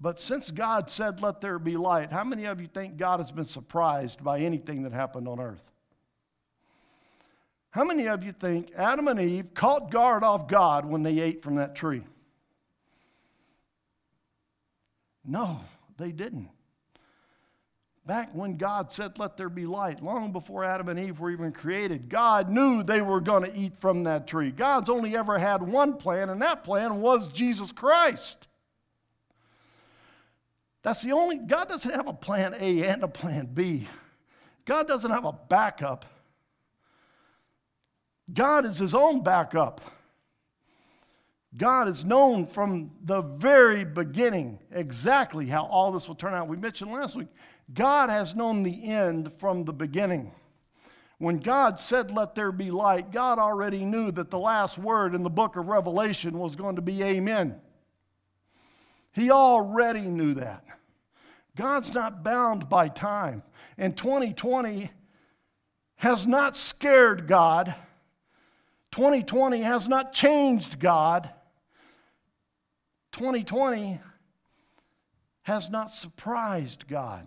But 0.00 0.20
since 0.20 0.50
God 0.50 0.90
said, 0.90 1.20
Let 1.20 1.40
there 1.40 1.58
be 1.58 1.76
light, 1.76 2.12
how 2.12 2.24
many 2.24 2.44
of 2.44 2.60
you 2.60 2.68
think 2.68 2.96
God 2.96 3.20
has 3.20 3.30
been 3.30 3.44
surprised 3.44 4.22
by 4.22 4.40
anything 4.40 4.82
that 4.84 4.92
happened 4.92 5.26
on 5.26 5.40
earth? 5.40 5.64
How 7.70 7.84
many 7.84 8.06
of 8.06 8.24
you 8.24 8.32
think 8.32 8.72
Adam 8.76 9.08
and 9.08 9.20
Eve 9.20 9.54
caught 9.54 9.90
guard 9.90 10.22
off 10.24 10.48
God 10.48 10.86
when 10.86 11.02
they 11.02 11.18
ate 11.18 11.42
from 11.42 11.56
that 11.56 11.74
tree? 11.74 12.02
No, 15.24 15.60
they 15.98 16.12
didn't. 16.12 16.48
Back 18.06 18.34
when 18.34 18.56
God 18.56 18.90
said, 18.90 19.18
Let 19.18 19.36
there 19.36 19.50
be 19.50 19.66
light, 19.66 20.02
long 20.02 20.32
before 20.32 20.64
Adam 20.64 20.88
and 20.88 20.98
Eve 20.98 21.20
were 21.20 21.30
even 21.30 21.52
created, 21.52 22.08
God 22.08 22.48
knew 22.48 22.82
they 22.82 23.02
were 23.02 23.20
going 23.20 23.44
to 23.44 23.54
eat 23.54 23.74
from 23.80 24.04
that 24.04 24.26
tree. 24.26 24.50
God's 24.50 24.88
only 24.88 25.16
ever 25.16 25.38
had 25.38 25.62
one 25.62 25.94
plan, 25.98 26.30
and 26.30 26.40
that 26.40 26.64
plan 26.64 27.02
was 27.02 27.30
Jesus 27.30 27.70
Christ. 27.70 28.48
That's 30.82 31.02
the 31.02 31.12
only, 31.12 31.38
God 31.38 31.68
doesn't 31.68 31.90
have 31.90 32.06
a 32.06 32.12
plan 32.12 32.54
A 32.58 32.84
and 32.84 33.02
a 33.02 33.08
plan 33.08 33.50
B. 33.52 33.86
God 34.64 34.86
doesn't 34.86 35.10
have 35.10 35.24
a 35.24 35.32
backup. 35.32 36.04
God 38.32 38.66
is 38.66 38.78
his 38.78 38.94
own 38.94 39.22
backup. 39.22 39.80
God 41.56 41.88
is 41.88 42.04
known 42.04 42.44
from 42.46 42.90
the 43.02 43.22
very 43.22 43.84
beginning 43.84 44.58
exactly 44.70 45.46
how 45.46 45.64
all 45.64 45.90
this 45.92 46.06
will 46.06 46.14
turn 46.14 46.34
out. 46.34 46.46
We 46.46 46.58
mentioned 46.58 46.92
last 46.92 47.16
week, 47.16 47.28
God 47.72 48.10
has 48.10 48.34
known 48.34 48.62
the 48.62 48.84
end 48.84 49.32
from 49.38 49.64
the 49.64 49.72
beginning. 49.72 50.32
When 51.16 51.38
God 51.38 51.80
said, 51.80 52.10
Let 52.10 52.34
there 52.34 52.52
be 52.52 52.70
light, 52.70 53.10
God 53.10 53.38
already 53.38 53.84
knew 53.84 54.12
that 54.12 54.30
the 54.30 54.38
last 54.38 54.78
word 54.78 55.14
in 55.14 55.22
the 55.22 55.30
book 55.30 55.56
of 55.56 55.66
Revelation 55.66 56.38
was 56.38 56.54
going 56.54 56.76
to 56.76 56.82
be 56.82 57.02
Amen. 57.02 57.60
He 59.18 59.32
already 59.32 60.02
knew 60.02 60.34
that. 60.34 60.64
God's 61.56 61.92
not 61.92 62.22
bound 62.22 62.68
by 62.68 62.88
time. 62.88 63.42
And 63.76 63.96
2020 63.96 64.92
has 65.96 66.24
not 66.24 66.56
scared 66.56 67.26
God. 67.26 67.74
2020 68.92 69.62
has 69.62 69.88
not 69.88 70.12
changed 70.12 70.78
God. 70.78 71.28
2020 73.10 74.00
has 75.42 75.68
not 75.68 75.90
surprised 75.90 76.86
God. 76.86 77.26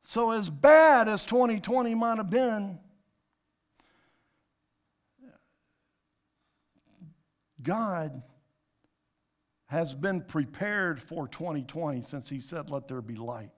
So, 0.00 0.30
as 0.30 0.48
bad 0.48 1.06
as 1.06 1.26
2020 1.26 1.94
might 1.94 2.16
have 2.16 2.30
been, 2.30 2.78
God 7.62 8.22
has 9.74 9.92
been 9.92 10.20
prepared 10.20 11.02
for 11.02 11.26
2020 11.26 12.02
since 12.02 12.28
He 12.28 12.38
said, 12.38 12.70
Let 12.70 12.86
there 12.86 13.02
be 13.02 13.16
light. 13.16 13.50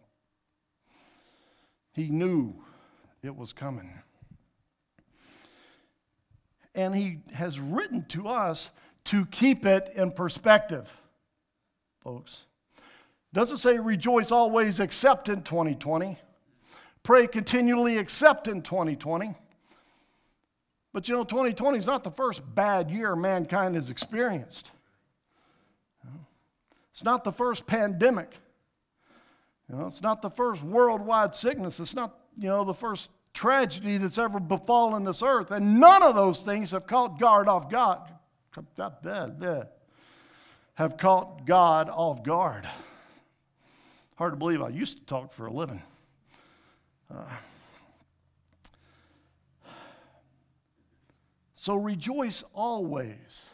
He 1.93 2.09
knew 2.09 2.55
it 3.23 3.37
was 3.37 3.53
coming. 3.53 3.93
And 6.75 6.97
He 6.97 7.19
has 7.35 7.61
written 7.61 8.05
to 8.09 8.29
us 8.29 8.71
to 9.05 9.27
keep 9.27 9.67
it 9.67 9.93
in 9.95 10.11
perspective, 10.11 10.91
folks. 12.01 12.45
Doesn't 13.35 13.59
say 13.59 13.79
rejoice 13.79 14.33
always 14.33 14.81
except 14.81 15.29
in 15.29 15.43
2020. 15.43 16.19
Pray 17.03 17.27
continually 17.27 17.99
except 17.99 18.49
in 18.49 18.63
2020. 18.63 19.35
But 20.95 21.09
you 21.11 21.15
know, 21.15 21.25
2020 21.25 21.79
is 21.79 21.87
not 21.87 22.05
the 22.05 22.11
first 22.11 22.43
bad 22.55 22.91
year 22.91 23.15
mankind 23.15 23.75
has 23.75 23.91
experienced. 23.91 24.71
It's 26.97 27.05
not 27.05 27.25
the 27.25 27.33
first 27.33 27.67
pandemic. 27.67 28.33
You 29.69 29.77
know, 29.77 29.87
it's 29.87 30.01
not 30.01 30.23
the 30.23 30.31
first 30.31 30.63
worldwide 30.63 31.35
sickness. 31.35 31.79
It's 31.79 31.95
not, 31.95 32.19
you 32.39 32.49
know, 32.49 32.65
the 32.65 32.73
first 32.73 33.11
tragedy 33.35 33.99
that's 33.99 34.17
ever 34.17 34.41
befallen 34.41 35.05
this 35.05 35.23
earth. 35.23 35.51
And 35.51 35.79
none 35.79 36.03
of 36.03 36.15
those 36.15 36.43
things 36.43 36.71
have 36.71 36.87
caught 36.87 37.21
guard 37.21 37.49
off 37.49 37.69
God. 37.69 38.11
Have 40.77 40.97
caught 40.97 41.45
God 41.45 41.91
off 41.91 42.23
guard. 42.23 42.67
Hard 44.15 44.33
to 44.33 44.37
believe 44.39 44.63
I 44.63 44.71
used 44.71 44.97
to 44.97 45.05
talk 45.05 45.35
for 45.35 45.45
a 45.45 45.53
living. 45.53 45.83
Uh, 47.15 47.27
so 51.53 51.75
rejoice 51.75 52.43
always. 52.55 53.51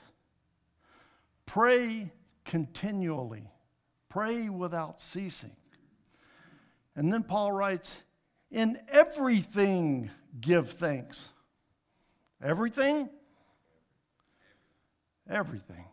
Pray 1.44 2.12
continually. 2.44 3.50
Pray 4.09 4.48
without 4.48 5.00
ceasing. 5.00 5.57
And 6.94 7.12
then 7.12 7.22
Paul 7.22 7.52
writes, 7.52 7.96
In 8.50 8.78
everything 8.88 10.11
give 10.40 10.70
thanks. 10.70 11.31
Everything? 12.42 13.09
Everything. 15.31 15.85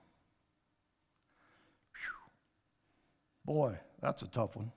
Whew. 1.94 3.54
Boy, 3.54 3.78
that's 4.02 4.22
a 4.22 4.28
tough 4.28 4.56
one. 4.56 4.72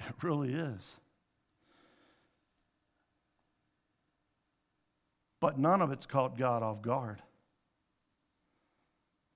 It 0.00 0.14
really 0.22 0.54
is. 0.54 0.92
But 5.40 5.58
none 5.58 5.82
of 5.82 5.92
it's 5.92 6.06
caught 6.06 6.36
God 6.36 6.62
off 6.62 6.82
guard. 6.82 7.22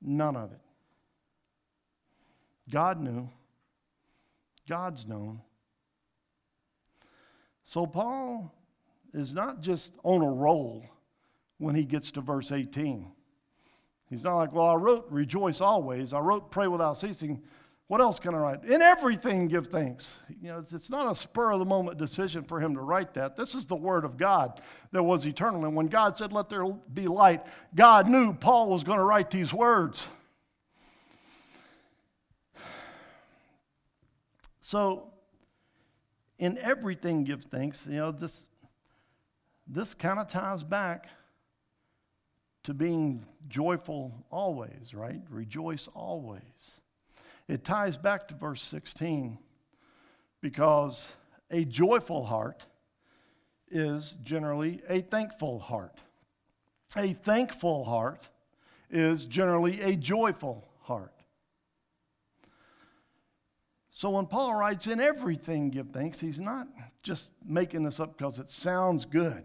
None 0.02 0.36
of 0.36 0.52
it. 0.52 0.60
God 2.70 3.00
knew. 3.00 3.28
God's 4.68 5.06
known. 5.06 5.40
So 7.64 7.86
Paul 7.86 8.52
is 9.14 9.34
not 9.34 9.60
just 9.60 9.92
on 10.02 10.22
a 10.22 10.30
roll 10.30 10.84
when 11.58 11.74
he 11.74 11.84
gets 11.84 12.10
to 12.12 12.20
verse 12.20 12.50
18. 12.50 13.10
He's 14.10 14.24
not 14.24 14.36
like, 14.36 14.52
well, 14.52 14.66
I 14.66 14.74
wrote 14.74 15.06
rejoice 15.10 15.60
always. 15.60 16.12
I 16.12 16.18
wrote 16.18 16.50
pray 16.50 16.66
without 16.66 16.98
ceasing. 16.98 17.42
What 17.88 18.00
else 18.00 18.18
can 18.18 18.34
I 18.34 18.38
write? 18.38 18.64
In 18.64 18.80
everything, 18.80 19.48
give 19.48 19.66
thanks. 19.66 20.16
You 20.40 20.48
know, 20.48 20.58
it's, 20.60 20.72
it's 20.72 20.88
not 20.88 21.10
a 21.10 21.14
spur 21.14 21.50
of 21.50 21.58
the 21.58 21.66
moment 21.66 21.98
decision 21.98 22.42
for 22.42 22.58
him 22.60 22.74
to 22.74 22.80
write 22.80 23.12
that. 23.14 23.36
This 23.36 23.54
is 23.54 23.66
the 23.66 23.76
word 23.76 24.04
of 24.04 24.16
God 24.16 24.60
that 24.92 25.02
was 25.02 25.26
eternal. 25.26 25.66
And 25.66 25.76
when 25.76 25.88
God 25.88 26.16
said, 26.16 26.32
let 26.32 26.48
there 26.48 26.64
be 26.64 27.06
light, 27.06 27.44
God 27.74 28.08
knew 28.08 28.32
Paul 28.32 28.70
was 28.70 28.82
going 28.82 28.98
to 28.98 29.04
write 29.04 29.30
these 29.30 29.52
words. 29.52 30.06
So, 34.60 35.12
in 36.38 36.56
everything, 36.58 37.24
give 37.24 37.44
thanks. 37.44 37.86
You 37.86 37.96
know, 37.96 38.10
this, 38.10 38.46
this 39.66 39.92
kind 39.92 40.18
of 40.18 40.28
ties 40.28 40.62
back 40.62 41.08
to 42.62 42.72
being 42.72 43.26
joyful 43.48 44.24
always, 44.30 44.94
right? 44.94 45.20
Rejoice 45.28 45.88
always. 45.94 46.80
It 47.52 47.66
ties 47.66 47.98
back 47.98 48.28
to 48.28 48.34
verse 48.34 48.62
16 48.62 49.36
because 50.40 51.10
a 51.50 51.66
joyful 51.66 52.24
heart 52.24 52.64
is 53.70 54.14
generally 54.22 54.80
a 54.88 55.02
thankful 55.02 55.58
heart. 55.58 56.00
A 56.96 57.12
thankful 57.12 57.84
heart 57.84 58.30
is 58.88 59.26
generally 59.26 59.82
a 59.82 59.96
joyful 59.96 60.66
heart. 60.80 61.12
So 63.90 64.08
when 64.08 64.24
Paul 64.24 64.54
writes, 64.54 64.86
in 64.86 64.98
everything 64.98 65.68
give 65.68 65.90
thanks, 65.90 66.18
he's 66.18 66.40
not 66.40 66.68
just 67.02 67.32
making 67.44 67.82
this 67.82 68.00
up 68.00 68.16
because 68.16 68.38
it 68.38 68.48
sounds 68.48 69.04
good. 69.04 69.44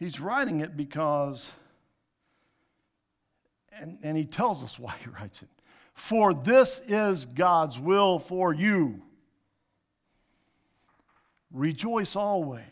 He's 0.00 0.18
writing 0.18 0.62
it 0.62 0.76
because, 0.76 1.52
and, 3.80 3.98
and 4.02 4.16
he 4.16 4.24
tells 4.24 4.62
us 4.62 4.78
why 4.78 4.94
he 5.02 5.08
writes 5.08 5.42
it. 5.42 5.48
For 5.94 6.34
this 6.34 6.82
is 6.86 7.26
God's 7.26 7.78
will 7.78 8.18
for 8.18 8.52
you. 8.52 9.02
Rejoice 11.50 12.16
always. 12.16 12.62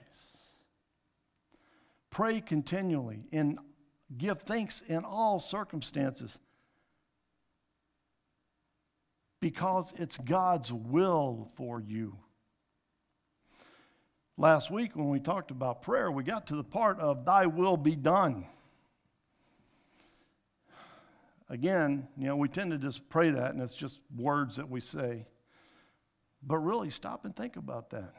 Pray 2.11 2.41
continually 2.41 3.25
and 3.33 3.59
give 4.17 4.43
thanks 4.43 4.83
in 4.87 5.05
all 5.05 5.39
circumstances 5.39 6.39
because 9.41 9.93
it's 9.97 10.19
God's 10.19 10.73
will 10.73 11.51
for 11.57 11.81
you. 11.81 12.17
Last 14.37 14.71
week, 14.71 14.97
when 14.97 15.11
we 15.11 15.21
talked 15.21 15.51
about 15.51 15.83
prayer, 15.83 16.11
we 16.11 16.25
got 16.25 16.47
to 16.49 16.57
the 16.57 16.65
part 16.65 16.99
of 16.99 17.25
Thy 17.25 17.47
will 17.47 17.77
be 17.77 17.95
done. 17.95 18.47
Again, 21.55 22.09
you 22.19 22.27
know, 22.27 22.35
we 22.35 22.49
tend 22.49 22.73
to 22.73 22.79
just 22.79 23.09
pray 23.09 23.31
that 23.31 23.53
and 23.53 23.63
it's 23.63 23.77
just 23.77 24.01
words 24.17 24.57
that 24.57 24.69
we 24.69 24.81
say. 24.81 25.25
But 26.43 26.59
really, 26.59 26.91
stop 26.91 27.25
and 27.25 27.35
think 27.35 27.55
about 27.55 27.91
that. 27.91 28.13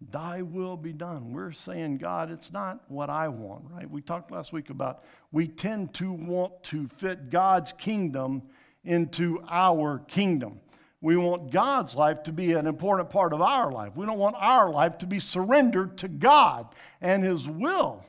Thy 0.00 0.42
will 0.42 0.76
be 0.76 0.92
done. 0.92 1.32
We're 1.32 1.50
saying, 1.50 1.98
God, 1.98 2.30
it's 2.30 2.52
not 2.52 2.84
what 2.86 3.10
I 3.10 3.26
want, 3.26 3.64
right? 3.68 3.90
We 3.90 4.02
talked 4.02 4.30
last 4.30 4.52
week 4.52 4.70
about 4.70 5.02
we 5.32 5.48
tend 5.48 5.94
to 5.94 6.12
want 6.12 6.62
to 6.64 6.86
fit 6.96 7.28
God's 7.28 7.72
kingdom 7.72 8.42
into 8.84 9.42
our 9.48 9.98
kingdom. 9.98 10.60
We 11.00 11.16
want 11.16 11.50
God's 11.50 11.96
life 11.96 12.22
to 12.22 12.32
be 12.32 12.52
an 12.52 12.68
important 12.68 13.10
part 13.10 13.32
of 13.32 13.42
our 13.42 13.72
life. 13.72 13.96
We 13.96 14.06
don't 14.06 14.18
want 14.18 14.36
our 14.38 14.70
life 14.70 14.96
to 14.98 15.06
be 15.06 15.18
surrendered 15.18 15.98
to 15.98 16.08
God 16.08 16.72
and 17.00 17.24
His 17.24 17.48
will. 17.48 18.04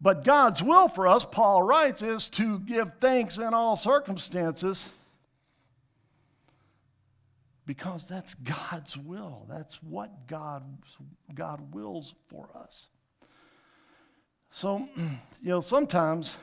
But 0.00 0.24
God's 0.24 0.62
will 0.62 0.88
for 0.88 1.08
us, 1.08 1.24
Paul 1.24 1.62
writes, 1.62 2.02
is 2.02 2.28
to 2.30 2.58
give 2.60 2.92
thanks 3.00 3.38
in 3.38 3.54
all 3.54 3.76
circumstances 3.76 4.88
because 7.66 8.06
that's 8.06 8.34
God's 8.34 8.96
will. 8.96 9.46
That's 9.48 9.82
what 9.82 10.26
God, 10.28 10.62
God 11.34 11.74
wills 11.74 12.14
for 12.28 12.48
us. 12.54 12.88
So, 14.50 14.88
you 14.96 15.48
know, 15.48 15.60
sometimes 15.60 16.36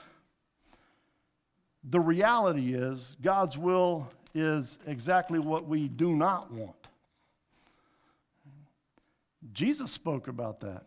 the 1.83 1.99
reality 1.99 2.73
is 2.73 3.15
God's 3.21 3.57
will 3.57 4.07
is 4.33 4.77
exactly 4.87 5.39
what 5.39 5.67
we 5.67 5.87
do 5.87 6.15
not 6.15 6.51
want. 6.51 6.75
Jesus 9.53 9.91
spoke 9.91 10.27
about 10.27 10.59
that. 10.61 10.83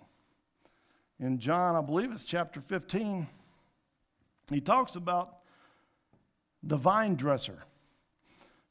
In 1.18 1.38
John, 1.38 1.76
I 1.76 1.81
believe 1.81 2.12
it's 2.12 2.24
chapter 2.24 2.61
15, 2.61 3.26
he 4.50 4.61
talks 4.61 4.96
about 4.96 5.38
the 6.62 6.76
vine 6.76 7.14
dresser 7.14 7.64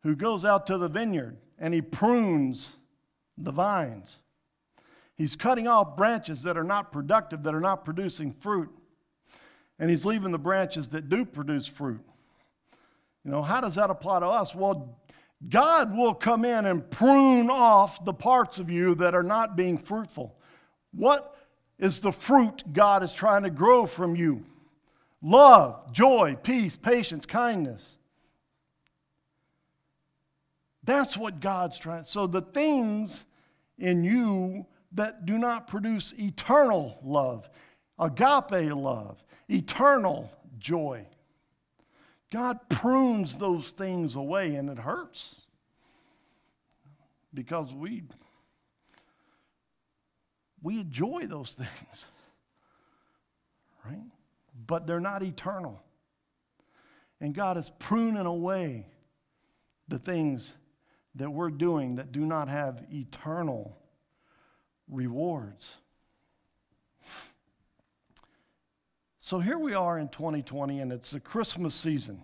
who 0.04 0.16
goes 0.16 0.46
out 0.46 0.68
to 0.68 0.78
the 0.78 0.88
vineyard 0.88 1.38
and 1.58 1.74
he 1.74 1.82
prunes 1.82 2.76
the 3.38 3.52
vines. 3.52 4.20
He's 5.16 5.36
cutting 5.36 5.68
off 5.68 5.96
branches 5.96 6.44
that 6.44 6.58
are 6.58 6.64
not 6.64 6.92
productive, 6.92 7.44
that 7.44 7.56
are 7.56 7.62
not 7.62 7.86
producing 7.86 8.34
fruit, 8.34 8.70
and 9.80 9.90
he's 9.90 10.06
leaving 10.06 10.32
the 10.32 10.38
branches 10.38 10.90
that 10.90 11.10
do 11.10 11.26
produce 11.26 11.68
fruit. 11.68 12.02
You 13.24 13.32
know, 13.32 13.42
how 13.42 13.62
does 13.62 13.76
that 13.76 13.90
apply 13.90 14.20
to 14.20 14.28
us? 14.28 14.54
Well, 14.54 15.00
God 15.50 15.96
will 15.96 16.14
come 16.14 16.46
in 16.46 16.66
and 16.66 16.90
prune 16.90 17.50
off 17.50 18.04
the 18.06 18.14
parts 18.14 18.60
of 18.60 18.70
you 18.70 18.94
that 18.96 19.16
are 19.16 19.24
not 19.24 19.56
being 19.56 19.78
fruitful. 19.78 20.38
What 20.92 21.35
is 21.78 22.00
the 22.00 22.12
fruit 22.12 22.64
God 22.74 23.04
is 23.04 23.12
trying 23.12 23.44
to 23.44 23.50
grow 23.50 23.86
from 23.86 24.16
you? 24.16 24.46
Love, 25.22 25.92
joy, 25.92 26.38
peace, 26.44 26.78
patience, 26.78 27.26
kindness. 27.26 27.98
That's 30.84 31.18
what 31.18 31.40
God's 31.40 31.80
trying. 31.80 32.04
So 32.04 32.28
the 32.28 32.42
things 32.42 33.26
in 33.78 34.04
you 34.04 34.66
that 34.94 35.26
do 35.26 35.38
not 35.38 35.68
produce 35.68 36.14
eternal 36.18 37.00
love, 37.04 37.50
agape 38.00 38.72
love, 38.72 39.24
eternal 39.50 40.32
joy, 40.60 41.06
God 42.32 42.60
prunes 42.70 43.38
those 43.38 43.72
things 43.72 44.16
away 44.16 44.56
and 44.56 44.70
it 44.70 44.78
hurts 44.78 45.42
because 47.34 47.74
we 47.74 48.04
we 50.66 50.80
enjoy 50.80 51.28
those 51.28 51.54
things. 51.54 52.08
Right? 53.86 54.02
But 54.66 54.88
they're 54.88 55.00
not 55.00 55.22
eternal. 55.22 55.82
And 57.22 57.34
God 57.34 57.58
is 57.58 57.72
pruning 57.78 58.26
away 58.26 58.88
the 59.88 60.00
things 60.00 60.58
that 61.14 61.30
we're 61.30 61.52
doing 61.52 61.98
that 61.98 62.12
do 62.12 62.26
not 62.26 62.50
have 62.50 62.84
eternal 62.92 63.78
rewards. 64.90 65.78
So 69.20 69.40
here 69.40 69.60
we 69.60 69.76
are 69.76 70.00
in 70.00 70.10
2020, 70.10 70.80
and 70.80 70.92
it's 70.92 71.12
the 71.12 71.20
Christmas 71.20 71.76
season. 71.76 72.24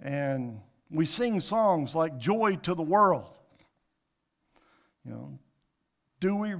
And 0.00 0.60
we 0.90 1.06
sing 1.06 1.40
songs 1.40 1.94
like 1.94 2.18
Joy 2.18 2.56
to 2.62 2.74
the 2.74 2.82
World. 2.82 3.38
You 5.04 5.12
know, 5.12 5.38
do 6.20 6.36
we 6.36 6.54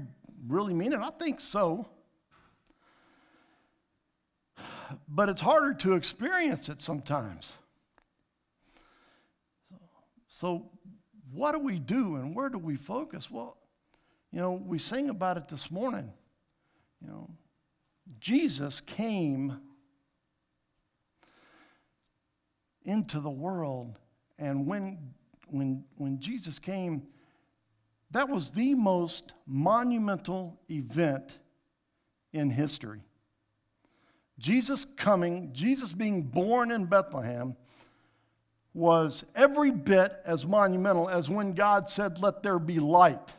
really 0.46 0.74
mean 0.74 0.92
it? 0.92 0.98
I 0.98 1.10
think 1.10 1.40
so. 1.40 1.88
But 5.08 5.28
it's 5.28 5.40
harder 5.40 5.74
to 5.74 5.94
experience 5.94 6.68
it 6.68 6.80
sometimes. 6.80 7.52
So, 10.28 10.70
what 11.32 11.52
do 11.52 11.58
we 11.58 11.78
do 11.78 12.16
and 12.16 12.34
where 12.34 12.48
do 12.48 12.58
we 12.58 12.76
focus? 12.76 13.30
Well, 13.30 13.56
you 14.32 14.40
know, 14.40 14.52
we 14.52 14.78
sing 14.78 15.10
about 15.10 15.36
it 15.36 15.48
this 15.48 15.70
morning. 15.70 16.12
You 17.00 17.08
know, 17.08 17.30
Jesus 18.20 18.80
came 18.80 19.60
into 22.84 23.20
the 23.20 23.30
world, 23.30 23.98
and 24.38 24.66
when, 24.66 25.12
when, 25.48 25.84
when 25.96 26.20
Jesus 26.20 26.58
came, 26.58 27.02
that 28.10 28.28
was 28.28 28.50
the 28.50 28.74
most 28.74 29.32
monumental 29.46 30.58
event 30.70 31.38
in 32.32 32.50
history. 32.50 33.00
Jesus 34.38 34.86
coming, 34.96 35.50
Jesus 35.52 35.92
being 35.92 36.22
born 36.22 36.70
in 36.70 36.86
Bethlehem, 36.86 37.56
was 38.72 39.24
every 39.34 39.70
bit 39.70 40.12
as 40.24 40.46
monumental 40.46 41.08
as 41.08 41.28
when 41.28 41.52
God 41.52 41.88
said, 41.88 42.22
Let 42.22 42.42
there 42.42 42.58
be 42.58 42.78
light 42.78 43.34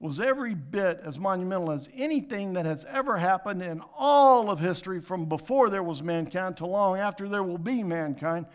was 0.00 0.18
every 0.18 0.54
bit 0.54 0.98
as 1.04 1.18
monumental 1.18 1.70
as 1.70 1.90
anything 1.94 2.54
that 2.54 2.64
has 2.64 2.86
ever 2.86 3.18
happened 3.18 3.62
in 3.62 3.82
all 3.94 4.50
of 4.50 4.58
history 4.58 4.98
from 4.98 5.26
before 5.26 5.68
there 5.68 5.82
was 5.82 6.02
mankind 6.02 6.56
to 6.56 6.66
long 6.66 6.98
after 6.98 7.28
there 7.28 7.42
will 7.42 7.58
be 7.58 7.82
mankind. 7.82 8.46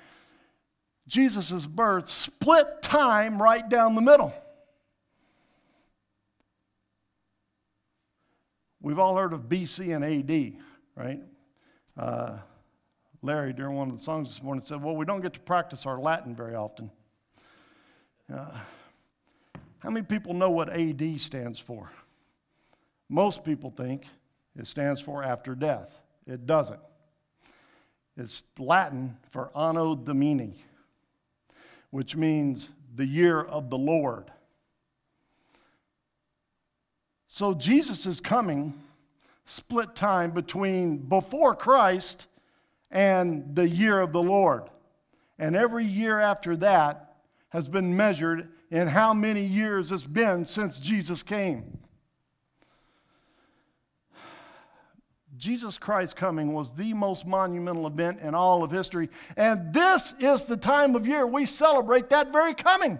Jesus' 1.08 1.66
birth 1.66 2.08
split 2.08 2.82
time 2.82 3.42
right 3.42 3.68
down 3.68 3.96
the 3.96 4.02
middle. 4.02 4.34
We've 8.82 9.00
all 9.00 9.16
heard 9.16 9.34
of 9.34 9.50
BC 9.50 9.96
and 9.96 10.06
AD, 10.06 10.62
right? 10.96 11.22
Uh, 11.98 12.38
Larry, 13.22 13.54
during 13.54 13.76
one 13.76 13.90
of 13.90 13.98
the 13.98 14.04
songs 14.04 14.30
this 14.30 14.44
morning, 14.44 14.64
said, 14.64 14.82
Well, 14.82 14.96
we 14.96 15.06
don't 15.06 15.22
get 15.22 15.34
to 15.34 15.40
practice 15.40 15.88
our 15.88 16.00
Latin 16.00 16.36
very 16.36 16.54
often. 16.54 16.92
Uh, 18.32 18.60
how 19.80 19.90
many 19.90 20.06
people 20.06 20.34
know 20.34 20.52
what 20.52 20.70
AD 20.70 21.20
stands 21.20 21.60
for? 21.60 21.92
Most 23.10 23.44
people 23.44 23.72
think 23.72 24.04
it 24.56 24.68
stands 24.68 25.02
for 25.02 25.24
after 25.24 25.56
death. 25.56 26.00
It 26.28 26.46
doesn't. 26.46 26.80
It's 28.18 28.44
Latin 28.58 29.18
for 29.32 29.52
Anno 29.58 29.96
Domini, 29.96 30.64
which 31.92 32.16
means 32.16 32.70
the 32.96 33.06
year 33.06 33.42
of 33.42 33.70
the 33.70 33.78
Lord. 33.78 34.32
So 37.28 37.54
Jesus 37.54 38.06
is 38.06 38.22
coming 38.22 38.74
split 39.46 39.96
time 39.96 40.32
between 40.32 40.98
before 40.98 41.56
Christ 41.56 42.28
and 42.92 43.56
the 43.56 43.68
year 43.68 44.00
of 44.00 44.12
the 44.12 44.22
Lord. 44.22 44.70
And 45.38 45.56
every 45.56 45.86
year 45.86 46.20
after 46.20 46.56
that 46.58 47.16
has 47.50 47.68
been 47.68 47.96
measured 47.96 48.50
in 48.72 48.88
how 48.88 49.14
many 49.14 49.46
years 49.46 49.92
it's 49.92 50.04
been 50.04 50.46
since 50.46 50.80
Jesus 50.80 51.24
came. 51.24 51.78
Jesus 55.38 55.78
Christ 55.78 56.16
coming 56.16 56.54
was 56.54 56.74
the 56.74 56.94
most 56.94 57.26
monumental 57.26 57.88
event 57.88 58.20
in 58.22 58.36
all 58.36 58.64
of 58.64 58.72
history. 58.72 59.10
And 59.36 59.74
this 59.74 60.14
is 60.20 60.46
the 60.46 60.58
time 60.58 60.96
of 60.96 61.08
year 61.08 61.26
we 61.26 61.46
celebrate 61.46 62.10
that 62.10 62.32
very 62.32 62.54
coming. 62.54 63.00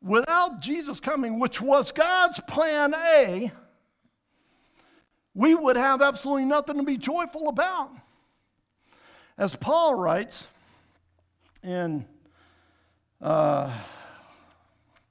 Without 0.00 0.60
Jesus 0.60 0.98
coming, 0.98 1.38
which 1.38 1.60
was 1.60 1.92
God's 1.92 2.40
plan 2.48 2.92
A, 2.94 3.52
we 5.34 5.54
would 5.54 5.76
have 5.76 6.02
absolutely 6.02 6.44
nothing 6.44 6.76
to 6.78 6.82
be 6.82 6.96
joyful 6.96 7.48
about. 7.48 7.90
As 9.38 9.54
Paul 9.54 9.94
writes 9.94 10.46
in, 11.62 12.04
uh, 13.20 13.72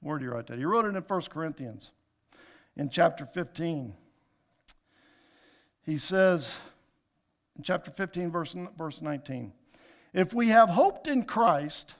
where 0.01 0.17
did 0.17 0.25
he 0.25 0.29
write 0.29 0.47
that? 0.47 0.57
He 0.57 0.65
wrote 0.65 0.85
it 0.85 0.95
in 0.95 1.01
1 1.01 1.21
Corinthians 1.29 1.91
in 2.75 2.89
chapter 2.89 3.25
15. 3.25 3.93
He 5.83 5.97
says, 5.97 6.57
in 7.57 7.63
chapter 7.63 7.91
15, 7.91 8.31
verse, 8.31 8.55
verse 8.77 9.01
19, 9.01 9.53
if 10.13 10.33
we 10.33 10.49
have 10.49 10.69
hoped 10.69 11.07
in 11.07 11.23
Christ 11.23 11.95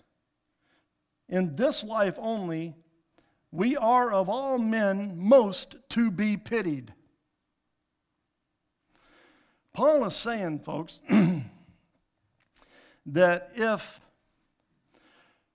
in 1.30 1.56
this 1.56 1.84
life 1.84 2.18
only, 2.20 2.76
we 3.52 3.76
are 3.78 4.12
of 4.12 4.30
all 4.30 4.58
men 4.58 5.14
most 5.18 5.76
to 5.90 6.12
be 6.12 6.38
pitied. 6.38 6.94
Paul 9.74 10.06
is 10.06 10.16
saying, 10.16 10.60
folks, 10.60 11.00
that 13.06 13.52
if 13.56 14.02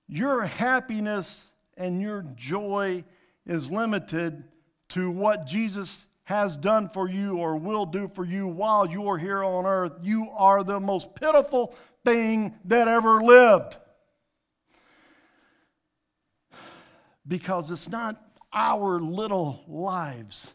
your 0.09 0.45
happiness 0.45 1.47
and 1.77 2.01
your 2.01 2.25
joy 2.35 3.05
is 3.45 3.71
limited 3.71 4.45
to 4.91 5.11
what 5.11 5.47
Jesus 5.47 6.07
has 6.25 6.57
done 6.57 6.89
for 6.89 7.09
you 7.09 7.37
or 7.39 7.57
will 7.57 7.87
do 7.87 8.11
for 8.15 8.25
you 8.25 8.49
while 8.49 8.87
you 8.87 9.09
are 9.09 9.19
here 9.19 9.45
on 9.45 9.65
earth, 9.65 9.93
you 10.03 10.29
are 10.31 10.65
the 10.65 10.81
most 10.81 11.15
pitiful 11.15 11.75
thing 12.05 12.55
that 12.65 12.89
ever 12.89 13.23
lived. 13.23 13.77
Because 17.27 17.71
it's 17.71 17.89
not 17.89 18.21
our 18.53 19.01
little 19.01 19.63
lives 19.69 20.55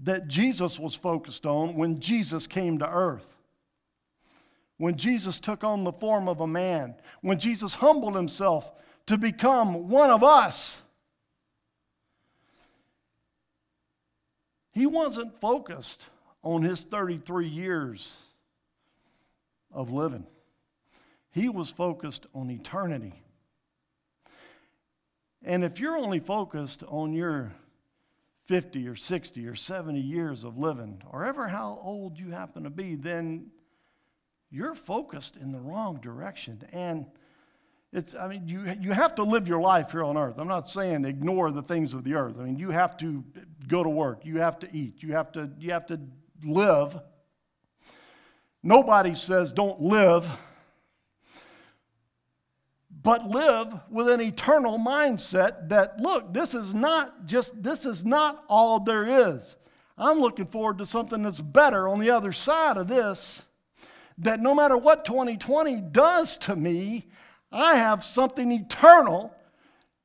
that 0.00 0.28
Jesus 0.28 0.78
was 0.78 0.94
focused 0.94 1.46
on 1.46 1.74
when 1.74 2.00
Jesus 2.00 2.46
came 2.46 2.78
to 2.78 2.88
earth. 2.88 3.36
When 4.78 4.96
Jesus 4.96 5.38
took 5.38 5.62
on 5.62 5.84
the 5.84 5.92
form 5.92 6.28
of 6.28 6.40
a 6.40 6.46
man, 6.46 6.96
when 7.20 7.38
Jesus 7.38 7.76
humbled 7.76 8.16
himself 8.16 8.70
to 9.06 9.18
become 9.18 9.88
one 9.88 10.10
of 10.10 10.22
us. 10.22 10.78
He 14.72 14.86
wasn't 14.86 15.40
focused 15.40 16.06
on 16.42 16.62
his 16.62 16.82
33 16.82 17.46
years 17.46 18.16
of 19.70 19.90
living, 19.90 20.26
he 21.30 21.48
was 21.48 21.70
focused 21.70 22.26
on 22.34 22.50
eternity. 22.50 23.14
And 25.44 25.64
if 25.64 25.80
you're 25.80 25.96
only 25.96 26.20
focused 26.20 26.84
on 26.86 27.12
your 27.12 27.52
50 28.46 28.86
or 28.86 28.94
60 28.94 29.46
or 29.46 29.56
70 29.56 30.00
years 30.00 30.44
of 30.44 30.56
living, 30.58 31.02
or 31.10 31.24
ever 31.24 31.48
how 31.48 31.80
old 31.82 32.18
you 32.18 32.30
happen 32.30 32.64
to 32.64 32.70
be, 32.70 32.94
then 32.94 33.50
you're 34.50 34.74
focused 34.74 35.36
in 35.36 35.50
the 35.50 35.58
wrong 35.58 35.96
direction. 36.00 36.62
And 36.72 37.06
it's, 37.92 38.14
I 38.14 38.26
mean, 38.26 38.48
you, 38.48 38.74
you 38.80 38.92
have 38.92 39.14
to 39.16 39.22
live 39.22 39.46
your 39.46 39.60
life 39.60 39.92
here 39.92 40.02
on 40.02 40.16
earth. 40.16 40.36
I'm 40.38 40.48
not 40.48 40.68
saying 40.70 41.04
ignore 41.04 41.50
the 41.50 41.62
things 41.62 41.92
of 41.92 42.04
the 42.04 42.14
earth. 42.14 42.36
I 42.40 42.44
mean, 42.44 42.58
you 42.58 42.70
have 42.70 42.96
to 42.98 43.22
go 43.68 43.84
to 43.84 43.90
work, 43.90 44.24
you 44.24 44.38
have 44.38 44.58
to 44.60 44.68
eat, 44.74 45.02
you 45.02 45.12
have 45.12 45.30
to, 45.32 45.50
you 45.58 45.72
have 45.72 45.86
to 45.86 46.00
live. 46.42 46.98
Nobody 48.62 49.14
says 49.14 49.52
don't 49.52 49.80
live, 49.82 50.30
but 53.02 53.28
live 53.28 53.74
with 53.90 54.08
an 54.08 54.22
eternal 54.22 54.78
mindset 54.78 55.68
that, 55.68 56.00
look, 56.00 56.32
this 56.32 56.54
is 56.54 56.72
not 56.74 57.26
just, 57.26 57.62
this 57.62 57.84
is 57.84 58.06
not 58.06 58.44
all 58.48 58.80
there 58.80 59.34
is. 59.34 59.56
I'm 59.98 60.18
looking 60.18 60.46
forward 60.46 60.78
to 60.78 60.86
something 60.86 61.22
that's 61.22 61.42
better 61.42 61.88
on 61.88 61.98
the 61.98 62.10
other 62.10 62.32
side 62.32 62.78
of 62.78 62.88
this. 62.88 63.42
That 64.18 64.40
no 64.40 64.54
matter 64.54 64.76
what 64.76 65.04
2020 65.04 65.80
does 65.80 66.36
to 66.38 66.56
me, 66.56 67.08
I 67.52 67.74
have 67.76 68.02
something 68.04 68.50
eternal 68.50 69.34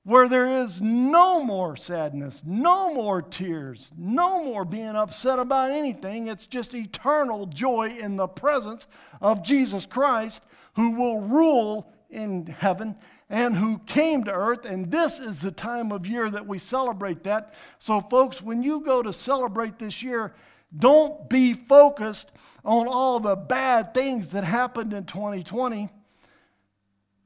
where 0.04 0.30
there 0.30 0.48
is 0.48 0.82
no 0.82 1.44
more 1.44 1.76
sadness, 1.76 2.42
no 2.46 2.94
more 2.94 3.22
tears, 3.22 3.92
no 3.98 4.44
more 4.44 4.64
being 4.64 4.96
upset 4.96 5.38
about 5.38 5.72
anything. 5.72 6.28
It's 6.28 6.46
just 6.48 6.74
eternal 6.74 7.46
joy 7.46 7.98
in 8.00 8.16
the 8.16 8.28
presence 8.28 8.88
of 9.22 9.44
Jesus 9.44 9.86
Christ 9.86 10.44
who 10.76 10.92
will 10.92 11.22
rule 11.22 11.92
in 12.10 12.46
heaven 12.46 12.96
and 13.30 13.58
who 13.58 13.80
came 13.80 14.24
to 14.24 14.32
earth. 14.32 14.64
And 14.64 14.90
this 14.90 15.20
is 15.20 15.42
the 15.42 15.52
time 15.52 15.92
of 15.92 16.08
year 16.08 16.30
that 16.30 16.48
we 16.48 16.58
celebrate 16.58 17.24
that. 17.24 17.54
So, 17.78 18.00
folks, 18.00 18.42
when 18.42 18.64
you 18.64 18.80
go 18.82 19.04
to 19.04 19.12
celebrate 19.12 19.78
this 19.78 20.02
year, 20.02 20.34
don't 20.76 21.30
be 21.30 21.54
focused 21.54 22.32
on 22.64 22.88
all 22.88 23.20
the 23.20 23.36
bad 23.36 23.94
things 23.94 24.32
that 24.32 24.44
happened 24.44 24.94
in 24.94 25.04
2020. 25.06 25.90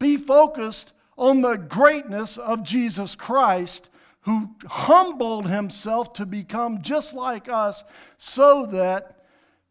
Be 0.01 0.17
focused 0.17 0.93
on 1.15 1.41
the 1.41 1.57
greatness 1.57 2.35
of 2.35 2.63
Jesus 2.63 3.13
Christ, 3.13 3.89
who 4.21 4.49
humbled 4.65 5.47
himself 5.47 6.13
to 6.13 6.25
become 6.25 6.81
just 6.81 7.13
like 7.13 7.47
us 7.47 7.83
so 8.17 8.65
that 8.65 9.25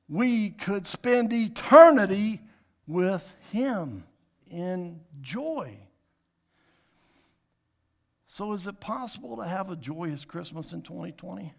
we 0.09 0.51
could 0.51 0.87
spend 0.87 1.33
eternity 1.33 2.41
with 2.87 3.35
him 3.51 4.05
in 4.49 5.01
joy. 5.21 5.77
So, 8.29 8.53
is 8.53 8.69
it 8.69 8.79
possible 8.79 9.37
to 9.39 9.45
have 9.45 9.69
a 9.71 9.77
joyous 9.77 10.25
Christmas 10.25 10.73
in 10.73 10.83
2020? 10.83 11.53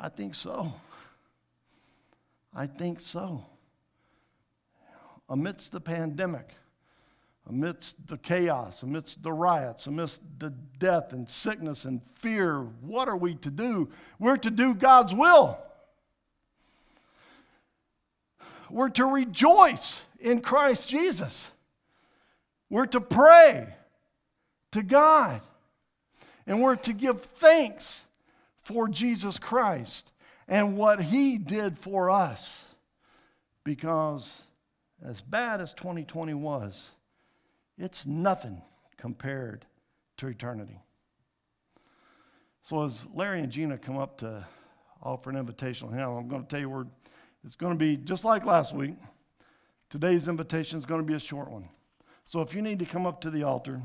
I 0.00 0.08
think 0.08 0.34
so. 0.34 0.72
I 2.52 2.66
think 2.66 2.98
so. 2.98 3.44
Amidst 5.28 5.70
the 5.70 5.80
pandemic, 5.80 6.54
amidst 7.48 8.06
the 8.06 8.18
chaos, 8.18 8.82
amidst 8.82 9.22
the 9.22 9.32
riots, 9.32 9.86
amidst 9.86 10.20
the 10.38 10.50
death 10.78 11.12
and 11.12 11.28
sickness 11.28 11.84
and 11.84 12.02
fear, 12.16 12.60
what 12.82 13.08
are 13.08 13.16
we 13.16 13.34
to 13.36 13.50
do? 13.50 13.88
We're 14.18 14.36
to 14.36 14.50
do 14.50 14.74
God's 14.74 15.14
will. 15.14 15.58
We're 18.70 18.90
to 18.90 19.06
rejoice 19.06 20.02
in 20.20 20.40
Christ 20.40 20.88
Jesus. 20.88 21.50
We're 22.68 22.86
to 22.86 23.00
pray 23.00 23.68
to 24.72 24.82
God. 24.82 25.40
And 26.46 26.62
we're 26.62 26.76
to 26.76 26.92
give 26.92 27.22
thanks 27.22 28.04
for 28.62 28.88
Jesus 28.88 29.38
Christ 29.38 30.10
and 30.46 30.76
what 30.76 31.00
He 31.00 31.38
did 31.38 31.78
for 31.78 32.10
us. 32.10 32.66
Because 33.64 34.42
as 35.02 35.20
bad 35.20 35.60
as 35.60 35.72
2020 35.74 36.34
was, 36.34 36.90
it's 37.78 38.04
nothing 38.04 38.62
compared 38.96 39.64
to 40.16 40.26
eternity. 40.26 40.80
So 42.62 42.84
as 42.84 43.06
Larry 43.14 43.40
and 43.40 43.50
Gina 43.50 43.78
come 43.78 43.98
up 43.98 44.18
to 44.18 44.44
offer 45.02 45.30
an 45.30 45.36
invitational 45.36 45.94
hymn, 45.94 46.10
I'm 46.10 46.28
going 46.28 46.42
to 46.42 46.48
tell 46.48 46.60
you 46.60 46.68
where 46.68 46.86
it's 47.44 47.54
going 47.54 47.72
to 47.72 47.78
be 47.78 47.96
just 47.96 48.24
like 48.24 48.44
last 48.44 48.74
week. 48.74 48.96
Today's 49.90 50.28
invitation 50.28 50.78
is 50.78 50.84
going 50.84 51.00
to 51.00 51.06
be 51.06 51.14
a 51.14 51.20
short 51.20 51.50
one. 51.50 51.68
So 52.24 52.42
if 52.42 52.54
you 52.54 52.60
need 52.60 52.78
to 52.80 52.84
come 52.84 53.06
up 53.06 53.22
to 53.22 53.30
the 53.30 53.44
altar 53.44 53.80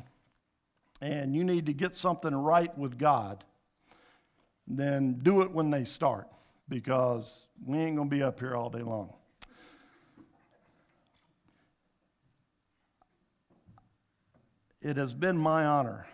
and 0.99 1.35
you 1.35 1.43
need 1.43 1.65
to 1.67 1.73
get 1.73 1.95
something 1.95 2.33
right 2.35 2.75
with 2.77 2.97
God, 2.97 3.43
then 4.67 5.19
do 5.21 5.41
it 5.41 5.51
when 5.51 5.69
they 5.69 5.83
start 5.83 6.27
because 6.67 7.45
we 7.65 7.77
ain't 7.77 7.95
going 7.95 8.09
to 8.09 8.15
be 8.15 8.23
up 8.23 8.39
here 8.39 8.55
all 8.55 8.69
day 8.69 8.81
long. 8.81 9.13
It 14.83 14.97
has 14.97 15.13
been 15.13 15.37
my 15.37 15.65
honor 15.65 16.05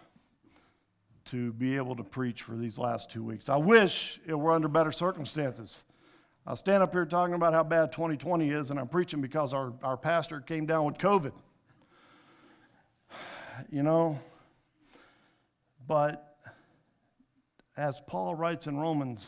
to 1.26 1.52
be 1.54 1.76
able 1.76 1.96
to 1.96 2.04
preach 2.04 2.44
for 2.44 2.56
these 2.56 2.78
last 2.78 3.10
two 3.10 3.24
weeks. 3.24 3.50
I 3.50 3.58
wish 3.58 4.20
it 4.28 4.36
were 4.36 4.52
under 4.52 4.68
better 4.68 4.92
circumstances. 4.92 5.84
I 6.46 6.54
stand 6.54 6.84
up 6.84 6.92
here 6.92 7.08
talking 7.08 7.34
about 7.34 7.54
how 7.54 7.64
bad 7.64 7.92
2020 7.92 8.52
is, 8.52 8.70
and 8.70 8.80
I'm 8.80 8.88
preaching 8.88 9.22
because 9.22 9.56
our, 9.56 9.74
our 9.82 9.98
pastor 9.98 10.40
came 10.40 10.68
down 10.68 10.86
with 10.86 10.98
COVID. 11.00 11.34
You 13.70 13.84
know, 13.84 14.18
but 15.86 16.38
as 17.76 18.00
Paul 18.08 18.34
writes 18.34 18.68
in 18.68 18.78
Romans, 18.78 19.28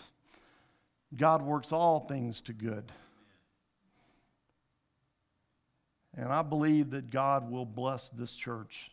God 1.17 1.41
works 1.41 1.73
all 1.73 1.99
things 1.99 2.39
to 2.43 2.53
good. 2.53 2.89
And 6.15 6.31
I 6.31 6.43
believe 6.43 6.91
that 6.91 7.09
God 7.09 7.51
will 7.51 7.65
bless 7.65 8.09
this 8.11 8.33
church. 8.33 8.89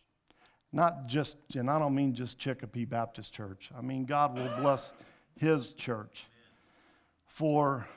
Not 0.71 1.07
just, 1.07 1.37
and 1.55 1.69
I 1.69 1.79
don't 1.79 1.95
mean 1.95 2.13
just 2.13 2.37
Chicopee 2.37 2.85
Baptist 2.85 3.33
Church. 3.33 3.71
I 3.77 3.81
mean, 3.81 4.05
God 4.05 4.37
will 4.37 4.61
bless 4.61 4.93
his 5.35 5.73
church 5.73 6.25
for 7.25 7.87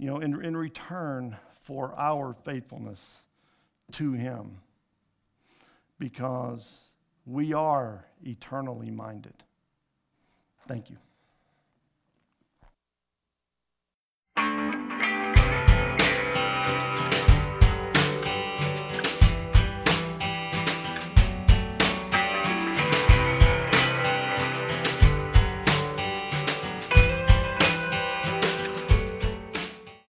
you 0.00 0.06
know, 0.06 0.18
in, 0.18 0.42
in 0.42 0.56
return 0.56 1.36
for 1.60 1.94
our 1.98 2.34
faithfulness 2.44 3.16
to 3.92 4.12
Him 4.12 4.56
because 5.98 6.84
we 7.26 7.52
are 7.52 8.06
eternally 8.24 8.90
minded. 8.90 9.34
Thank 10.66 10.88
you. 10.88 10.96